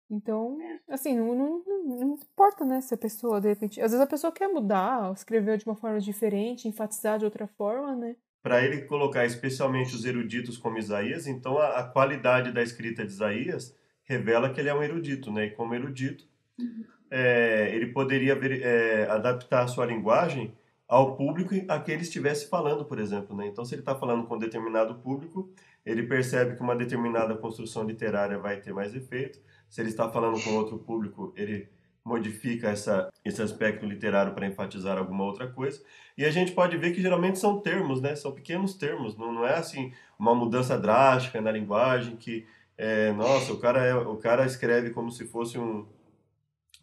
[0.09, 3.81] Então, assim, não, não, não, importa, né, se a pessoa, de repente...
[3.81, 7.93] Às vezes a pessoa quer mudar, escrever de uma forma diferente, enfatizar de outra forma,
[7.95, 8.15] né?
[8.41, 13.11] Para ele colocar especialmente os eruditos como Isaías, então a, a qualidade da escrita de
[13.11, 15.47] Isaías revela que ele é um erudito, né?
[15.47, 16.25] E como erudito,
[16.57, 16.85] uhum.
[17.11, 20.55] é, ele poderia ver, é, adaptar a sua linguagem
[20.87, 23.47] ao público a que ele estivesse falando, por exemplo, né?
[23.47, 25.51] Então, se ele está falando com um determinado público,
[25.85, 29.39] ele percebe que uma determinada construção literária vai ter mais efeito.
[29.69, 31.69] Se ele está falando com outro público, ele
[32.05, 35.81] modifica essa, esse aspecto literário para enfatizar alguma outra coisa.
[36.17, 38.15] E a gente pode ver que geralmente são termos, né?
[38.15, 42.47] São pequenos termos, não, não é assim uma mudança drástica na linguagem que
[42.77, 45.85] é, nossa, o cara, é, o cara escreve como se fosse um,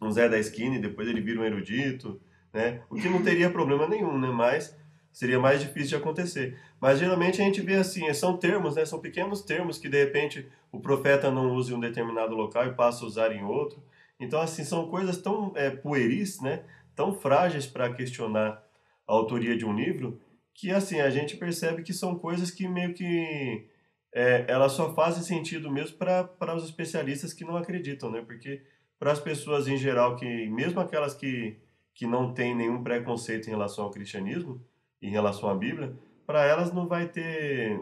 [0.01, 2.21] um Zé da esquina e depois ele vira um erudito,
[2.55, 2.81] né?
[2.89, 4.29] O que não teria problema nenhum, né?
[4.29, 4.73] Mas
[5.11, 6.57] seria mais difícil de acontecer.
[6.79, 8.85] Mas geralmente a gente vê assim, são termos, né?
[8.85, 12.73] São pequenos termos que de repente o profeta não usa em um determinado local e
[12.73, 13.83] passa a usar em outro.
[14.17, 16.63] Então assim são coisas tão é, pueris, né?
[16.95, 18.63] Tão frágeis para questionar
[19.05, 20.19] a autoria de um livro
[20.53, 23.67] que assim a gente percebe que são coisas que meio que
[24.13, 28.23] é, só fazem sentido mesmo para os especialistas que não acreditam, né?
[28.25, 28.61] Porque
[28.97, 31.57] para as pessoas em geral, que mesmo aquelas que,
[31.95, 34.61] que não têm nenhum preconceito em relação ao cristianismo,
[35.01, 37.79] em relação à Bíblia, para elas não vai ter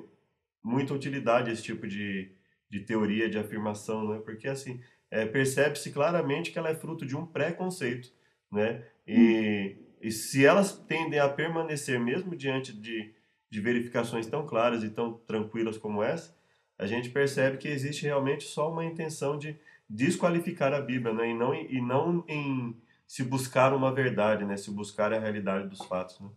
[0.64, 2.32] muita utilidade esse tipo de,
[2.70, 4.22] de teoria, de afirmação, né?
[4.24, 8.14] Porque, assim, é, percebe-se claramente que ela é fruto de um preconceito,
[8.52, 8.86] né?
[9.08, 13.12] E, e se elas tendem a permanecer mesmo diante de,
[13.50, 16.36] de verificações tão claras e tão tranquilas como essa,
[16.78, 19.58] a gente percebe que existe realmente só uma intenção de
[19.90, 21.32] desqualificar a Bíblia, né?
[21.32, 22.76] E não, e não em
[23.14, 24.58] se buscar uma verdade, né?
[24.58, 26.32] Se buscar a realidade dos fatos, né?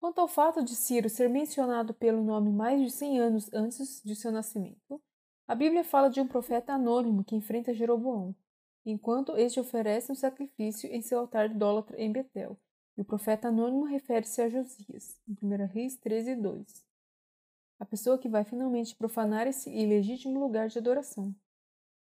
[0.00, 4.16] Quanto ao fato de Ciro ser mencionado pelo nome mais de 100 anos antes de
[4.16, 5.02] seu nascimento,
[5.46, 8.34] a Bíblia fala de um profeta anônimo que enfrenta Jeroboão,
[8.86, 12.58] enquanto este oferece um sacrifício em seu altar idólatra em Betel.
[12.96, 16.86] E o profeta anônimo refere-se a Josias, em 1 Reis 13, 2.
[17.78, 21.34] A pessoa que vai finalmente profanar esse ilegítimo lugar de adoração.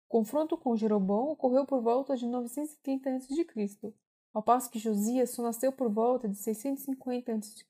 [0.08, 4.01] O confronto com Jeroboão ocorreu por volta de 930 a.C.,
[4.32, 7.64] ao passo que Josias só nasceu por volta de 650 a.C.,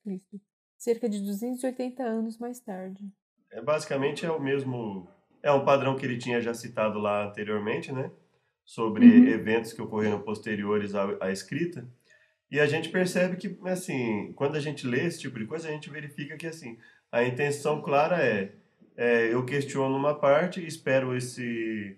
[0.77, 3.09] cerca de 280 anos mais tarde.
[3.51, 5.07] É basicamente é o mesmo,
[5.41, 8.11] é um padrão que ele tinha já citado lá anteriormente, né?
[8.65, 9.27] Sobre uhum.
[9.27, 11.87] eventos que ocorreram posteriores à, à escrita.
[12.49, 15.71] E a gente percebe que, assim, quando a gente lê esse tipo de coisa, a
[15.71, 16.77] gente verifica que, assim,
[17.11, 18.53] a intenção clara é,
[18.95, 21.97] é eu questiono uma parte, espero esse,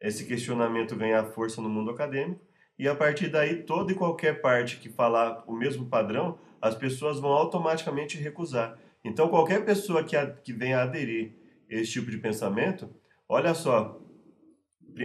[0.00, 2.45] esse questionamento ganhar força no mundo acadêmico,
[2.78, 7.18] e a partir daí toda e qualquer parte que falar o mesmo padrão, as pessoas
[7.18, 8.78] vão automaticamente recusar.
[9.04, 11.32] Então qualquer pessoa que, a, que venha aderir
[11.68, 12.88] esse tipo de pensamento,
[13.28, 14.00] olha só,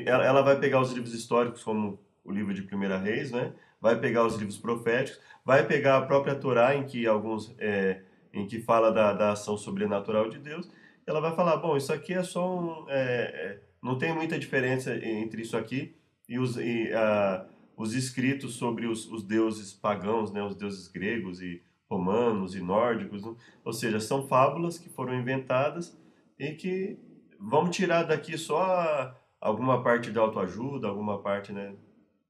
[0.05, 3.53] ela, ela vai pegar os livros históricos como o livro de Primeira Reis, né?
[3.79, 8.01] Vai pegar os livros proféticos, vai pegar a própria Torá em que alguns é,
[8.33, 10.69] em que fala da, da ação sobrenatural de Deus,
[11.05, 14.95] ela vai falar, bom, isso aqui é só um, é, é, não tem muita diferença
[14.95, 15.95] entre isso aqui
[16.29, 21.41] e os e, a, os escritos sobre os, os deuses pagãos, né, os deuses gregos
[21.41, 23.35] e romanos e nórdicos, né?
[23.65, 25.97] ou seja, são fábulas que foram inventadas
[26.39, 26.97] e que
[27.39, 31.75] vamos tirar daqui só alguma parte de autoajuda, alguma parte né,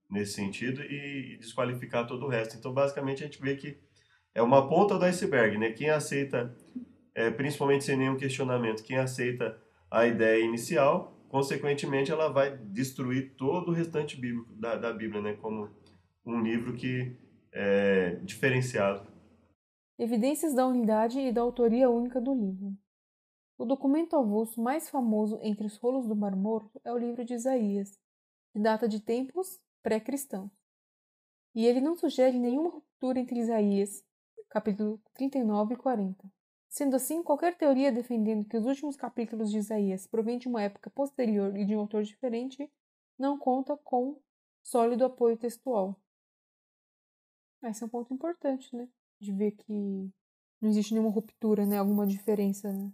[0.10, 2.58] nesse sentido e, e desqualificar todo o resto.
[2.58, 3.78] Então, basicamente, a gente vê que
[4.34, 5.72] é uma ponta do iceberg, né?
[5.72, 6.56] Quem aceita,
[7.14, 13.70] é, principalmente sem nenhum questionamento, quem aceita a ideia inicial consequentemente ela vai destruir todo
[13.70, 15.70] o restante bíblico da, da Bíblia, né, como
[16.26, 17.16] um livro que
[17.54, 19.10] é diferenciado.
[19.98, 22.76] Evidências da unidade e da autoria única do livro.
[23.58, 27.34] O documento avulso mais famoso entre os rolos do Mar Morto é o livro de
[27.34, 27.98] Isaías,
[28.52, 30.52] que data de tempos pré-cristãos.
[31.56, 34.04] E ele não sugere nenhuma ruptura entre Isaías,
[34.50, 36.41] capítulo 39 e 40.
[36.72, 40.90] Sendo assim, qualquer teoria defendendo que os últimos capítulos de Isaías provêm de uma época
[40.90, 42.72] posterior e de um autor diferente
[43.20, 44.18] não conta com
[44.64, 46.00] sólido apoio textual.
[47.62, 48.88] Esse é um ponto importante, né?
[49.20, 50.10] De ver que
[50.62, 51.78] não existe nenhuma ruptura, né?
[51.78, 52.90] Alguma diferença, né?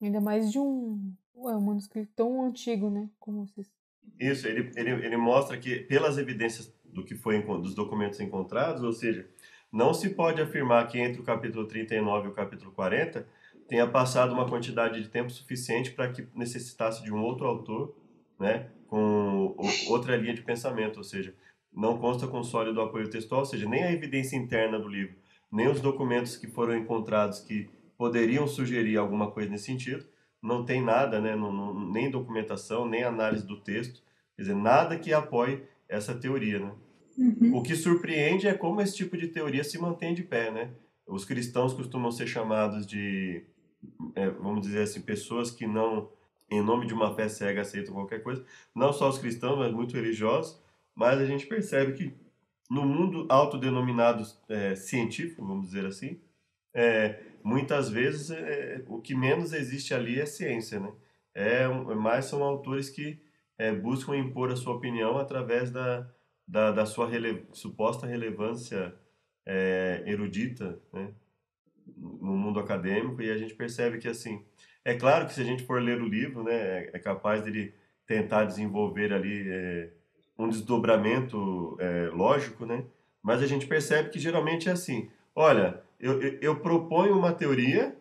[0.00, 3.10] Ainda mais de um, ué, um manuscrito tão antigo, né?
[3.20, 3.70] Como vocês.
[4.18, 8.94] Isso, ele, ele, ele mostra que, pelas evidências do que foi dos documentos encontrados, ou
[8.94, 9.28] seja,
[9.74, 13.26] não se pode afirmar que entre o capítulo 39 e o capítulo 40
[13.66, 17.92] tenha passado uma quantidade de tempo suficiente para que necessitasse de um outro autor,
[18.38, 19.56] né, com
[19.88, 21.34] outra linha de pensamento, ou seja,
[21.72, 25.16] não consta com sólido apoio textual, ou seja, nem a evidência interna do livro,
[25.50, 30.06] nem os documentos que foram encontrados que poderiam sugerir alguma coisa nesse sentido,
[30.40, 34.00] não tem nada, né, não, não, nem documentação, nem análise do texto,
[34.36, 36.70] quer dizer, nada que apoie essa teoria, né.
[37.16, 37.56] Uhum.
[37.56, 40.70] O que surpreende é como esse tipo de teoria se mantém de pé, né?
[41.06, 43.44] Os cristãos costumam ser chamados de,
[44.14, 46.08] é, vamos dizer assim, pessoas que não,
[46.50, 48.44] em nome de uma fé cega, aceitam qualquer coisa.
[48.74, 50.62] Não só os cristãos, mas muito religiosos.
[50.94, 52.14] Mas a gente percebe que
[52.70, 56.20] no mundo autodenominado é, científico, vamos dizer assim,
[56.72, 60.92] é, muitas vezes é, o que menos existe ali é ciência, né?
[61.34, 63.18] É, mais são autores que
[63.58, 66.08] é, buscam impor a sua opinião através da,
[66.46, 68.94] da, da sua rele, suposta relevância
[69.46, 71.12] é, erudita né,
[71.86, 74.42] no mundo acadêmico e a gente percebe que assim
[74.84, 77.74] é claro que se a gente for ler o livro né é, é capaz dele
[78.06, 79.90] tentar desenvolver ali é,
[80.38, 82.84] um desdobramento é, lógico né
[83.22, 87.96] mas a gente percebe que geralmente é assim olha eu, eu, eu proponho uma teoria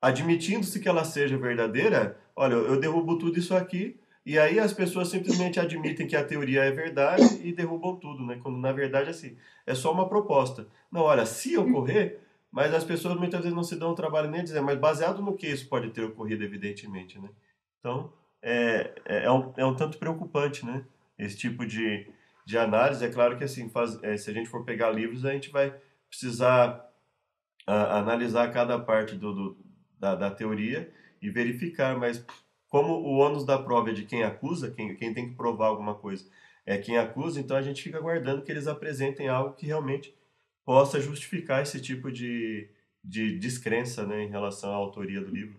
[0.00, 5.08] admitindo-se que ela seja verdadeira olha eu derrubo tudo isso aqui e aí as pessoas
[5.08, 8.38] simplesmente admitem que a teoria é verdade e derrubam tudo, né?
[8.42, 10.66] Quando na verdade assim, é só uma proposta.
[10.92, 12.20] Não, olha, se ocorrer,
[12.52, 15.22] mas as pessoas muitas vezes não se dão o trabalho nem a dizer, mas baseado
[15.22, 17.30] no que isso pode ter ocorrido, evidentemente, né?
[17.80, 18.12] Então,
[18.42, 20.84] é, é, é, um, é um tanto preocupante, né?
[21.18, 22.06] Esse tipo de,
[22.44, 23.02] de análise.
[23.02, 25.74] É claro que, assim, faz, é, se a gente for pegar livros, a gente vai
[26.06, 26.86] precisar
[27.66, 29.58] a, analisar cada parte do, do
[29.98, 32.22] da, da teoria e verificar, mas
[32.68, 35.94] como o ônus da prova é de quem acusa, quem, quem tem que provar alguma
[35.94, 36.28] coisa
[36.68, 40.14] é quem acusa, então a gente fica aguardando que eles apresentem algo que realmente
[40.66, 42.70] possa justificar esse tipo de,
[43.02, 45.58] de descrença né, em relação à autoria do livro.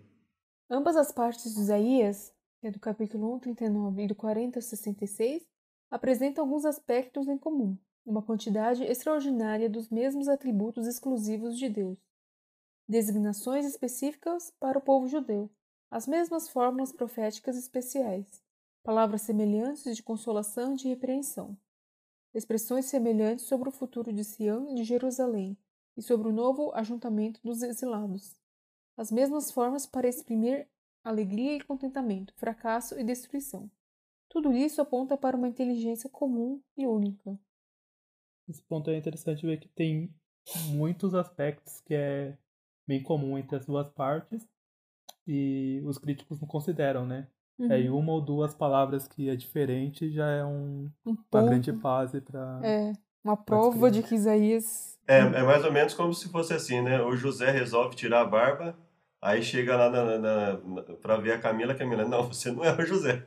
[0.70, 4.62] Ambas as partes de Isaías, que é do capítulo 1, 39 e do 40 ao
[4.62, 5.42] 66,
[5.90, 11.98] apresentam alguns aspectos em comum, uma quantidade extraordinária dos mesmos atributos exclusivos de Deus,
[12.88, 15.50] designações específicas para o povo judeu,
[15.90, 18.42] as mesmas fórmulas proféticas especiais,
[18.82, 21.58] palavras semelhantes de consolação e de repreensão,
[22.32, 25.58] expressões semelhantes sobre o futuro de Sião e de Jerusalém
[25.96, 28.36] e sobre o novo ajuntamento dos exilados,
[28.96, 30.68] as mesmas formas para exprimir
[31.02, 33.68] alegria e contentamento, fracasso e destruição.
[34.28, 37.36] Tudo isso aponta para uma inteligência comum e única.
[38.48, 40.14] Esse ponto é interessante ver que tem
[40.68, 42.38] muitos aspectos que é
[42.86, 44.46] bem comum entre as duas partes
[45.30, 47.28] e os críticos não consideram, né?
[47.56, 47.70] Uhum.
[47.70, 51.70] É, e uma ou duas palavras que é diferente já é um, um uma grande
[51.70, 52.58] base para.
[52.64, 54.98] É, uma prova de que Isaías.
[55.06, 57.00] É, é mais ou menos como se fosse assim, né?
[57.00, 58.76] O José resolve tirar a barba,
[59.22, 62.64] aí chega lá na, na, na pra ver a Camila, a Camila, não, você não
[62.64, 63.24] é o José.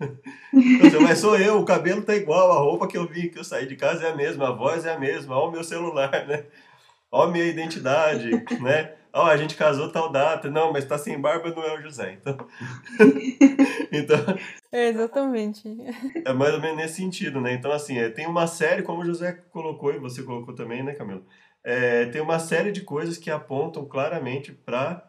[1.02, 3.66] mas sou eu, o cabelo tá igual, a roupa que eu vi, que eu saí
[3.66, 6.44] de casa é a mesma, a voz é a mesma, olha o meu celular, né?
[7.10, 8.30] Olha a minha identidade,
[8.62, 8.94] né?
[9.14, 10.50] Ó, oh, a gente casou tal data.
[10.50, 12.12] Não, mas tá sem barba, não é o José.
[12.14, 12.36] Então.
[13.92, 14.38] então.
[14.72, 15.68] É, exatamente.
[16.24, 17.52] É mais ou menos nesse sentido, né?
[17.52, 20.94] Então, assim, é, tem uma série, como o José colocou e você colocou também, né,
[20.94, 21.26] Camilo?
[21.62, 25.08] É, tem uma série de coisas que apontam claramente para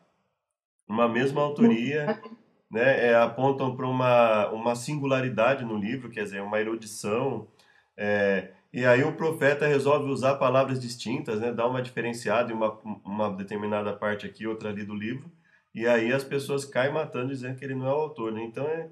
[0.87, 2.21] uma mesma autoria,
[2.69, 3.07] né?
[3.07, 7.47] É, apontam para uma, uma singularidade no livro, quer dizer, uma erudição.
[7.95, 11.51] É, e aí o profeta resolve usar palavras distintas, né?
[11.51, 15.31] Dar uma diferenciada em uma, uma determinada parte aqui, outra ali do livro.
[15.75, 18.43] E aí as pessoas caem matando dizendo que ele não é o autor, né?
[18.43, 18.89] Então é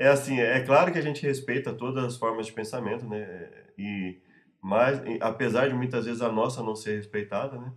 [0.00, 3.50] é assim, é claro que a gente respeita todas as formas de pensamento, né?
[3.76, 4.20] E
[4.60, 7.72] mas apesar de muitas vezes a nossa não ser respeitada, né?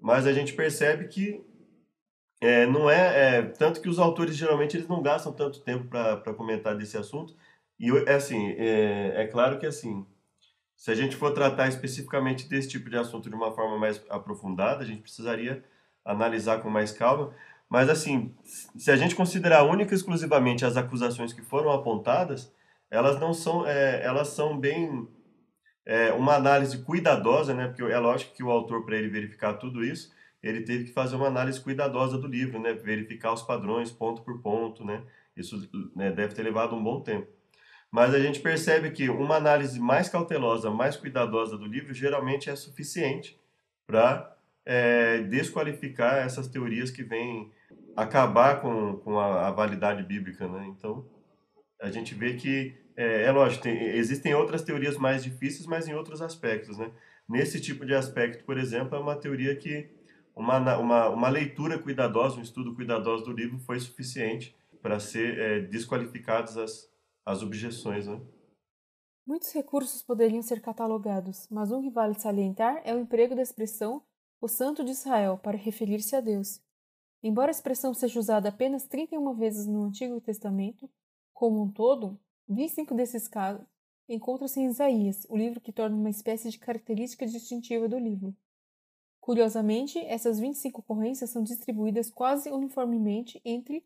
[0.00, 1.44] Mas a gente percebe que
[2.40, 6.34] é, não é, é, tanto que os autores geralmente eles não gastam tanto tempo para
[6.34, 7.36] comentar desse assunto
[7.78, 10.06] e é assim, é, é claro que assim,
[10.76, 14.82] se a gente for tratar especificamente desse tipo de assunto de uma forma mais aprofundada,
[14.82, 15.64] a gente precisaria
[16.04, 17.34] analisar com mais calma.
[17.68, 22.52] Mas assim, se a gente considerar única e exclusivamente as acusações que foram apontadas,
[22.90, 25.06] elas não são, é, elas são bem
[25.84, 27.66] é, uma análise cuidadosa, né?
[27.68, 30.12] Porque é lógico que o autor para ele verificar tudo isso,
[30.42, 32.72] ele teve que fazer uma análise cuidadosa do livro, né?
[32.72, 35.02] Verificar os padrões ponto por ponto, né?
[35.36, 37.37] Isso né, deve ter levado um bom tempo.
[37.90, 42.56] Mas a gente percebe que uma análise mais cautelosa, mais cuidadosa do livro, geralmente é
[42.56, 43.40] suficiente
[43.86, 47.50] para é, desqualificar essas teorias que vêm
[47.96, 50.46] acabar com, com a, a, validade bíblica.
[50.46, 50.66] Né?
[50.68, 51.06] Então,
[51.80, 55.94] a gente vê que, é, é lógico, tem, existem outras teorias mais difíceis, mas em
[55.94, 56.76] outros aspectos.
[56.76, 56.90] Né?
[57.26, 59.88] Nesse tipo de aspecto, por exemplo, é uma teoria que
[60.36, 65.60] uma, uma, uma leitura cuidadosa, um estudo cuidadoso do livro foi suficiente para ser é,
[65.60, 66.88] desqualificadas as,
[67.28, 68.18] as objeções, né?
[69.26, 74.02] Muitos recursos poderiam ser catalogados, mas um que vale salientar é o emprego da expressão
[74.40, 76.62] o Santo de Israel para referir-se a Deus.
[77.22, 80.88] Embora a expressão seja usada apenas 31 vezes no Antigo Testamento,
[81.34, 83.66] como um todo, 25 desses casos
[84.08, 88.34] encontram-se em Isaías, o livro que torna uma espécie de característica distintiva do livro.
[89.20, 93.84] Curiosamente, essas 25 ocorrências são distribuídas quase uniformemente entre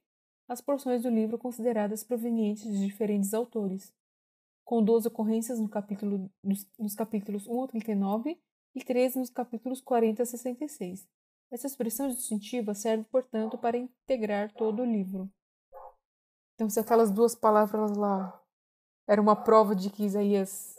[0.53, 3.93] as porções do livro consideradas provenientes de diferentes autores,
[4.65, 8.41] com 12 ocorrências no capítulo, nos, nos capítulos 1 a 39
[8.75, 11.09] e 13 nos capítulos 40 a 66.
[11.51, 15.31] Essa expressão distintiva serve, portanto, para integrar todo o livro.
[16.55, 18.39] Então, se aquelas duas palavras lá
[19.09, 20.77] eram uma prova de que Isaías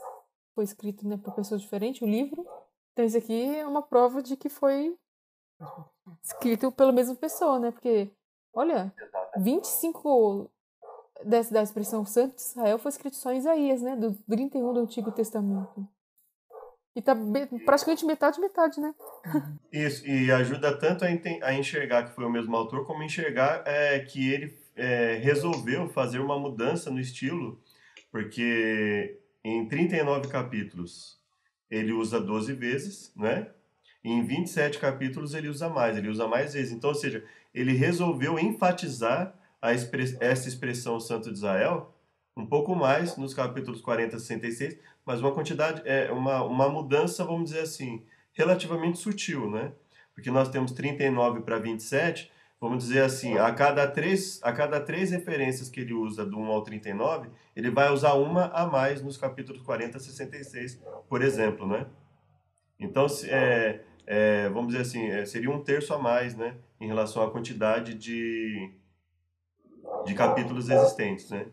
[0.54, 2.46] foi escrito né, por pessoas diferentes, o livro,
[2.92, 4.96] então isso aqui é uma prova de que foi
[6.24, 7.72] escrito pela mesma pessoa, né?
[7.72, 8.12] Porque,
[8.54, 8.94] olha,
[9.38, 10.50] 25
[11.26, 13.96] dessa, da expressão Santo de Israel foi escrito só em Isaías, né?
[13.96, 15.88] Do 31 do Antigo Testamento.
[16.96, 17.16] E tá
[17.66, 18.94] praticamente metade, metade, né?
[19.72, 24.32] Isso, e ajuda tanto a, enxergar que foi o mesmo autor, como enxergar é, que
[24.32, 27.60] ele é, resolveu fazer uma mudança no estilo,
[28.12, 31.20] porque em 39 capítulos
[31.70, 33.52] ele usa 12 vezes, né?
[34.04, 36.74] Em 27 capítulos ele usa mais, ele usa mais vezes.
[36.74, 37.24] Então, ou seja,
[37.54, 39.34] ele resolveu enfatizar
[39.64, 41.94] express, essa expressão Santo de Israel
[42.36, 47.24] um pouco mais nos capítulos 40 a 66, mas uma quantidade, é uma, uma mudança,
[47.24, 49.72] vamos dizer assim, relativamente sutil, né?
[50.14, 55.12] Porque nós temos 39 para 27, vamos dizer assim, a cada três, a cada três
[55.12, 59.18] referências que ele usa do 1 ao 39, ele vai usar uma a mais nos
[59.18, 61.86] capítulos 40 a 66, por exemplo, né?
[62.80, 67.24] Então, é, é, vamos dizer assim, é, seria um terço a mais, né, em relação
[67.24, 68.72] à quantidade de,
[70.06, 71.48] de capítulos existentes, né?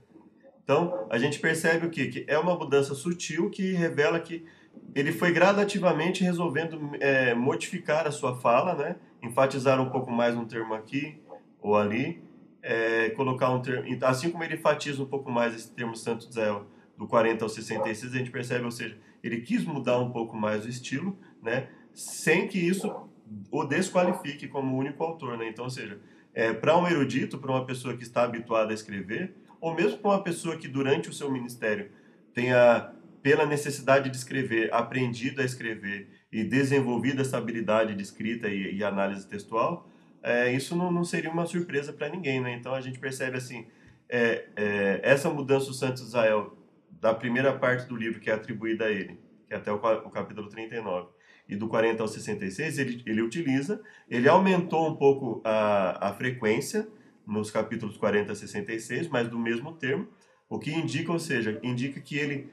[0.62, 2.06] Então, a gente percebe o quê?
[2.06, 4.46] Que é uma mudança sutil que revela que
[4.94, 8.96] ele foi gradativamente resolvendo é, modificar a sua fala, né?
[9.22, 11.20] enfatizar um pouco mais um termo aqui
[11.60, 12.22] ou ali,
[12.62, 16.66] é, colocar um termo, assim como ele enfatiza um pouco mais esse termo Santo Israel
[16.96, 20.64] do 40 ao 66, a gente percebe, ou seja, ele quis mudar um pouco mais
[20.64, 21.68] o estilo, né?
[21.94, 23.08] Sem que isso
[23.50, 25.38] o desqualifique como único autor.
[25.38, 25.48] Né?
[25.48, 26.00] Então, ou seja,
[26.34, 30.10] é, para um erudito, para uma pessoa que está habituada a escrever, ou mesmo para
[30.10, 31.90] uma pessoa que durante o seu ministério
[32.32, 38.76] tenha pela necessidade de escrever, aprendido a escrever e desenvolvido essa habilidade de escrita e,
[38.76, 39.88] e análise textual,
[40.22, 42.54] é, isso não, não, seria uma surpresa para ninguém, né?
[42.54, 43.66] Então a gente percebe assim,
[44.08, 46.56] é, é, essa mudança do Santo Israel
[46.90, 50.10] da primeira parte do livro que é atribuída a ele, que é até o, o
[50.10, 51.08] capítulo 39,
[51.50, 56.88] e do 40 ao 66, ele, ele utiliza, ele aumentou um pouco a, a frequência
[57.26, 60.06] nos capítulos 40 a 66, mas do mesmo termo,
[60.48, 62.48] o que indica, ou seja, indica que ele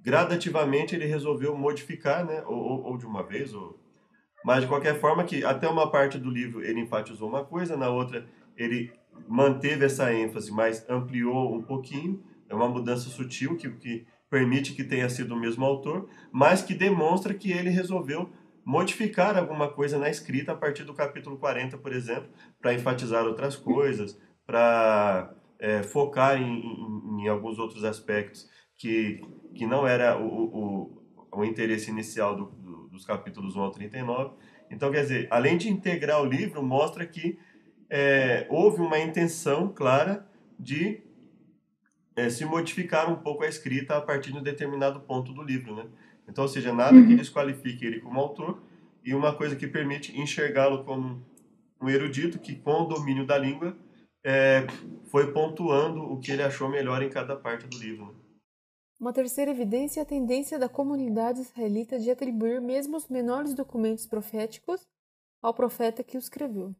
[0.00, 3.80] gradativamente ele resolveu modificar, né, ou, ou, de uma vez, ou...
[4.44, 7.88] mas de qualquer forma que até uma parte do livro ele enfatizou uma coisa, na
[7.88, 8.92] outra ele
[9.26, 14.84] manteve essa ênfase, mas ampliou um pouquinho, é uma mudança sutil que, que permite que
[14.84, 18.30] tenha sido o mesmo autor, mas que demonstra que ele resolveu
[18.64, 22.28] modificar alguma coisa na escrita a partir do capítulo 40, por exemplo,
[22.60, 29.20] para enfatizar outras coisas, para é, focar em, em, em alguns outros aspectos que,
[29.54, 31.02] que não era o, o,
[31.32, 34.34] o interesse inicial do, do, dos capítulos 1 ao 39.
[34.70, 37.38] Então, quer dizer, além de integrar o livro, mostra que
[37.90, 40.26] é, houve uma intenção clara
[40.58, 41.02] de
[42.16, 45.74] é, se modificar um pouco a escrita a partir de um determinado ponto do livro,
[45.74, 45.86] né?
[46.28, 47.06] Então, ou seja, nada uhum.
[47.06, 48.62] que desqualifique ele como autor
[49.04, 51.22] e uma coisa que permite enxergá-lo como
[51.80, 53.76] um erudito que, com o domínio da língua,
[54.24, 54.66] é,
[55.06, 58.14] foi pontuando o que ele achou melhor em cada parte do livro.
[59.00, 64.06] Uma terceira evidência é a tendência da comunidade israelita de atribuir mesmo os menores documentos
[64.06, 64.86] proféticos
[65.42, 66.72] ao profeta que os escreveu.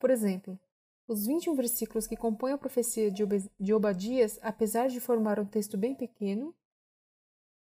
[0.00, 0.58] Por exemplo,
[1.06, 5.94] os 21 versículos que compõem a profecia de Obadias, apesar de formar um texto bem
[5.94, 6.54] pequeno,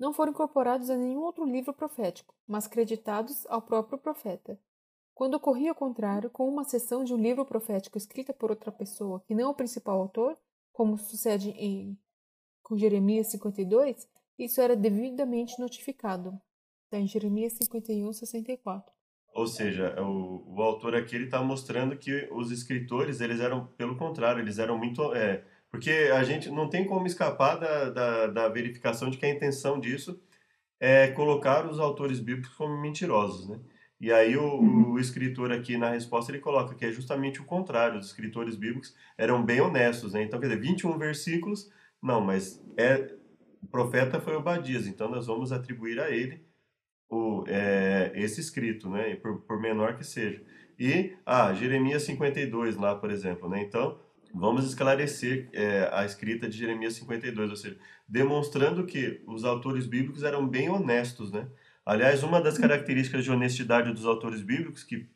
[0.04, 4.60] não foram incorporados a nenhum outro livro profético, mas creditados ao próprio profeta.
[5.16, 9.22] Quando ocorria o contrário, com uma seção de um livro profético escrita por outra pessoa
[9.26, 10.38] que não o principal autor,
[10.74, 11.97] como sucede em
[12.62, 14.06] com Jeremias 52,
[14.38, 16.38] isso era devidamente notificado.
[16.84, 18.91] Está em Jeremias 51, 64.
[19.34, 24.41] Ou seja, o, o autor aqui está mostrando que os escritores eles eram pelo contrário,
[24.41, 29.09] eles eram muito é, porque a gente não tem como escapar da, da, da, verificação
[29.09, 30.21] de que a intenção disso
[30.80, 33.59] é colocar os autores bíblicos como mentirosos, né?
[33.99, 34.91] E aí o, uhum.
[34.91, 38.93] o, escritor aqui na resposta ele coloca que é justamente o contrário, os escritores bíblicos
[39.17, 40.21] eram bem honestos, né?
[40.21, 43.11] Então, quer dizer, 21 versículos não, mas é,
[43.63, 46.45] o profeta foi Obadias, então nós vamos atribuir a ele
[47.09, 50.39] o, é, esse escrito, né, por, por, menor que seja.
[50.78, 54.03] E, ah, Jeremias 52 lá, por exemplo, né, então
[54.34, 57.78] vamos esclarecer é, a escrita de Jeremias 52, ou seja,
[58.08, 61.48] demonstrando que os autores bíblicos eram bem honestos, né.
[61.86, 65.08] Aliás, uma das características de honestidade dos autores bíblicos, que,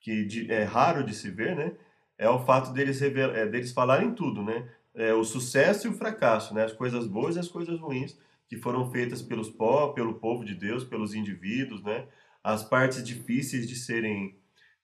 [0.00, 1.72] que de, é raro de se ver, né,
[2.18, 4.68] é o fato deles, revelar, é, deles falarem tudo, né?
[4.96, 6.64] é, o sucesso e o fracasso, né?
[6.64, 8.18] as coisas boas e as coisas ruins
[8.48, 12.06] que foram feitas pelos po pelo povo de Deus, pelos indivíduos, né?
[12.42, 14.36] as partes difíceis de serem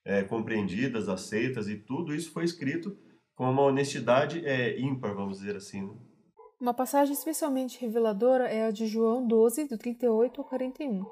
[0.05, 2.97] é, compreendidas, aceitas, e tudo isso foi escrito
[3.35, 5.83] com uma honestidade é, ímpar, vamos dizer assim.
[5.83, 5.95] Né?
[6.61, 11.05] Uma passagem especialmente reveladora é a de João 12, do 38 ao 41,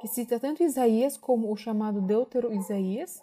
[0.00, 3.20] que cita tanto Isaías como o chamado Deutero Isaías.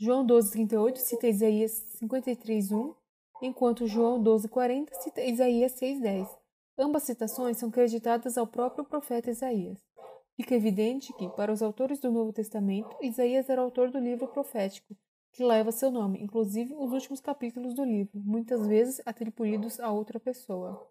[0.00, 2.94] João 12, 38 cita Isaías 53, 1
[3.42, 6.28] enquanto João 12,40 cita Isaías 6,10.
[6.78, 9.78] Ambas citações são creditadas ao próprio profeta Isaías.
[10.36, 14.96] Fica evidente que, para os autores do Novo Testamento, Isaías era autor do livro profético,
[15.38, 20.18] que leva seu nome, inclusive os últimos capítulos do livro, muitas vezes atribuídos a outra
[20.18, 20.84] pessoa.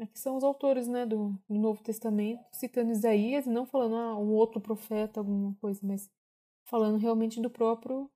[0.00, 4.30] Aqui são os autores né, do, do Novo Testamento, citando Isaías não falando ah, um
[4.30, 6.08] outro profeta, alguma coisa, mas
[6.70, 8.08] falando realmente do próprio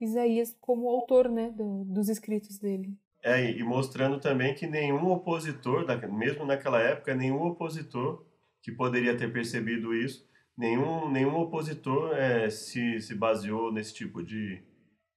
[0.00, 2.96] Isaías como autor né, do, dos escritos dele.
[3.24, 8.24] É, e mostrando também que nenhum opositor, mesmo naquela época, nenhum opositor
[8.62, 10.24] que poderia ter percebido isso,
[10.56, 14.62] nenhum, nenhum opositor é, se, se baseou nesse tipo de,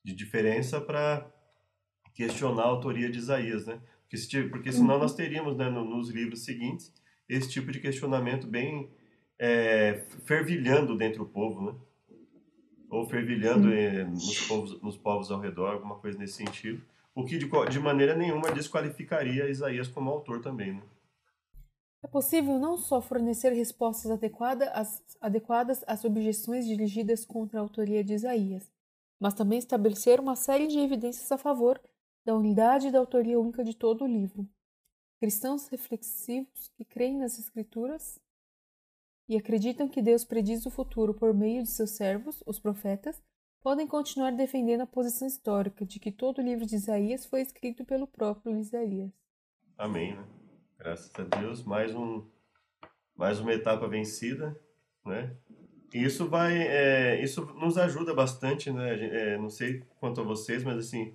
[0.10, 1.26] de diferença para
[2.14, 3.80] questionar a autoria de Isaías, né?
[4.02, 6.92] Porque, se, porque senão nós teríamos, né, nos livros seguintes,
[7.28, 8.90] esse tipo de questionamento bem
[9.38, 11.80] é, fervilhando dentro do povo, né?
[12.90, 16.82] Ou fervilhando eh, nos, povos, nos povos ao redor, alguma coisa nesse sentido.
[17.14, 20.82] O que de, de maneira nenhuma desqualificaria Isaías como autor também, né?
[22.02, 24.12] É possível não só fornecer respostas
[24.74, 28.72] às, adequadas às objeções dirigidas contra a autoria de Isaías,
[29.20, 31.80] mas também estabelecer uma série de evidências a favor
[32.26, 34.48] da unidade e da autoria única de todo o livro.
[35.20, 38.20] Cristãos reflexivos que creem nas Escrituras
[39.28, 43.22] e acreditam que Deus prediz o futuro por meio de seus servos, os profetas,
[43.62, 47.84] podem continuar defendendo a posição histórica de que todo o livro de Isaías foi escrito
[47.84, 49.12] pelo próprio Isaías.
[49.78, 50.16] Amém.
[50.16, 50.28] Né?
[50.78, 52.26] Graças a Deus, mais um,
[53.16, 54.58] mais uma etapa vencida,
[55.06, 55.36] né?
[55.94, 59.34] Isso vai, é, isso nos ajuda bastante, né?
[59.34, 61.14] É, não sei quanto a vocês, mas assim,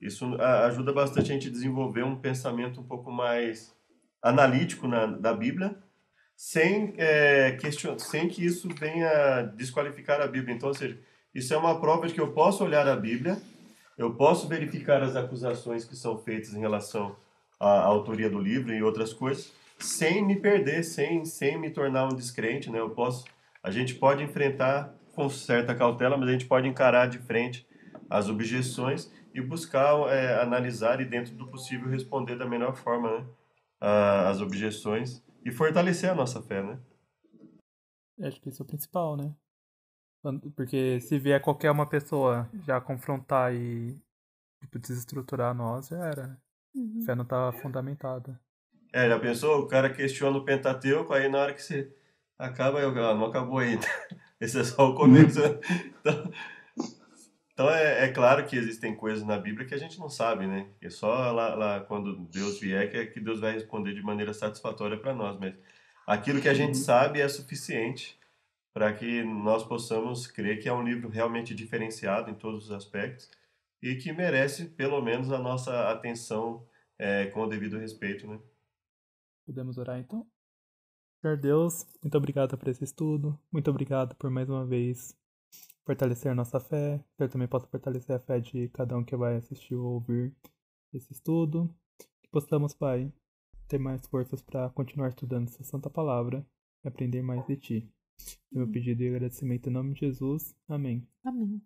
[0.00, 3.74] isso ajuda bastante a gente desenvolver um pensamento um pouco mais
[4.22, 5.76] analítico na, da Bíblia,
[6.36, 10.54] sem, é, question, sem que isso venha desqualificar a Bíblia.
[10.54, 10.98] Então, ou seja,
[11.34, 13.40] isso é uma prova de que eu posso olhar a Bíblia,
[13.96, 17.16] eu posso verificar as acusações que são feitas em relação
[17.60, 22.14] a, autoria do livro e outras coisas, sem me perder, sem, sem me tornar um
[22.14, 22.80] descrente, né?
[22.80, 23.24] Eu posso,
[23.62, 27.66] a gente pode enfrentar com certa cautela, mas a gente pode encarar de frente
[28.10, 33.26] as objeções e buscar é, analisar e dentro do possível responder da melhor forma, né?
[34.28, 36.78] as objeções e fortalecer a nossa fé, né?
[38.20, 39.34] Acho que isso é o principal, né?
[40.54, 43.98] Porque se vier qualquer uma pessoa já confrontar e
[44.60, 46.26] tipo, desestruturar nós, já era.
[46.28, 46.36] Né?
[46.76, 47.00] Uhum.
[47.02, 48.40] A fé não tá fundamentada.
[48.92, 49.62] É, já pensou?
[49.62, 51.92] O cara questiona o Pentateuco, aí na hora que você
[52.42, 53.86] acaba, eu, ah, não acabou ainda.
[54.40, 55.38] Esse é só o começo.
[56.00, 56.32] então,
[57.52, 60.68] então é, é, claro que existem coisas na Bíblia que a gente não sabe, né?
[60.80, 64.34] É só lá, lá quando Deus vier que, é que Deus vai responder de maneira
[64.34, 65.38] satisfatória para nós.
[65.38, 65.54] Mas
[66.06, 66.84] aquilo que a gente uhum.
[66.84, 68.18] sabe é suficiente
[68.74, 73.30] para que nós possamos crer que é um livro realmente diferenciado em todos os aspectos
[73.82, 76.66] e que merece pelo menos a nossa atenção
[76.98, 78.40] é, com o devido respeito, né?
[79.44, 80.26] Podemos orar então?
[81.22, 85.16] Senhor Deus, muito obrigado por esse estudo, muito obrigado por mais uma vez
[85.86, 89.36] fortalecer nossa fé, que Senhor também possa fortalecer a fé de cada um que vai
[89.36, 90.34] assistir ou ouvir
[90.92, 91.72] esse estudo,
[92.20, 93.12] que possamos, Pai,
[93.68, 96.44] ter mais forças para continuar estudando essa santa palavra
[96.84, 97.92] e aprender mais de Ti.
[98.50, 100.56] Meu pedido e agradecimento em nome de Jesus.
[100.68, 101.06] Amém.
[101.24, 101.62] Amém.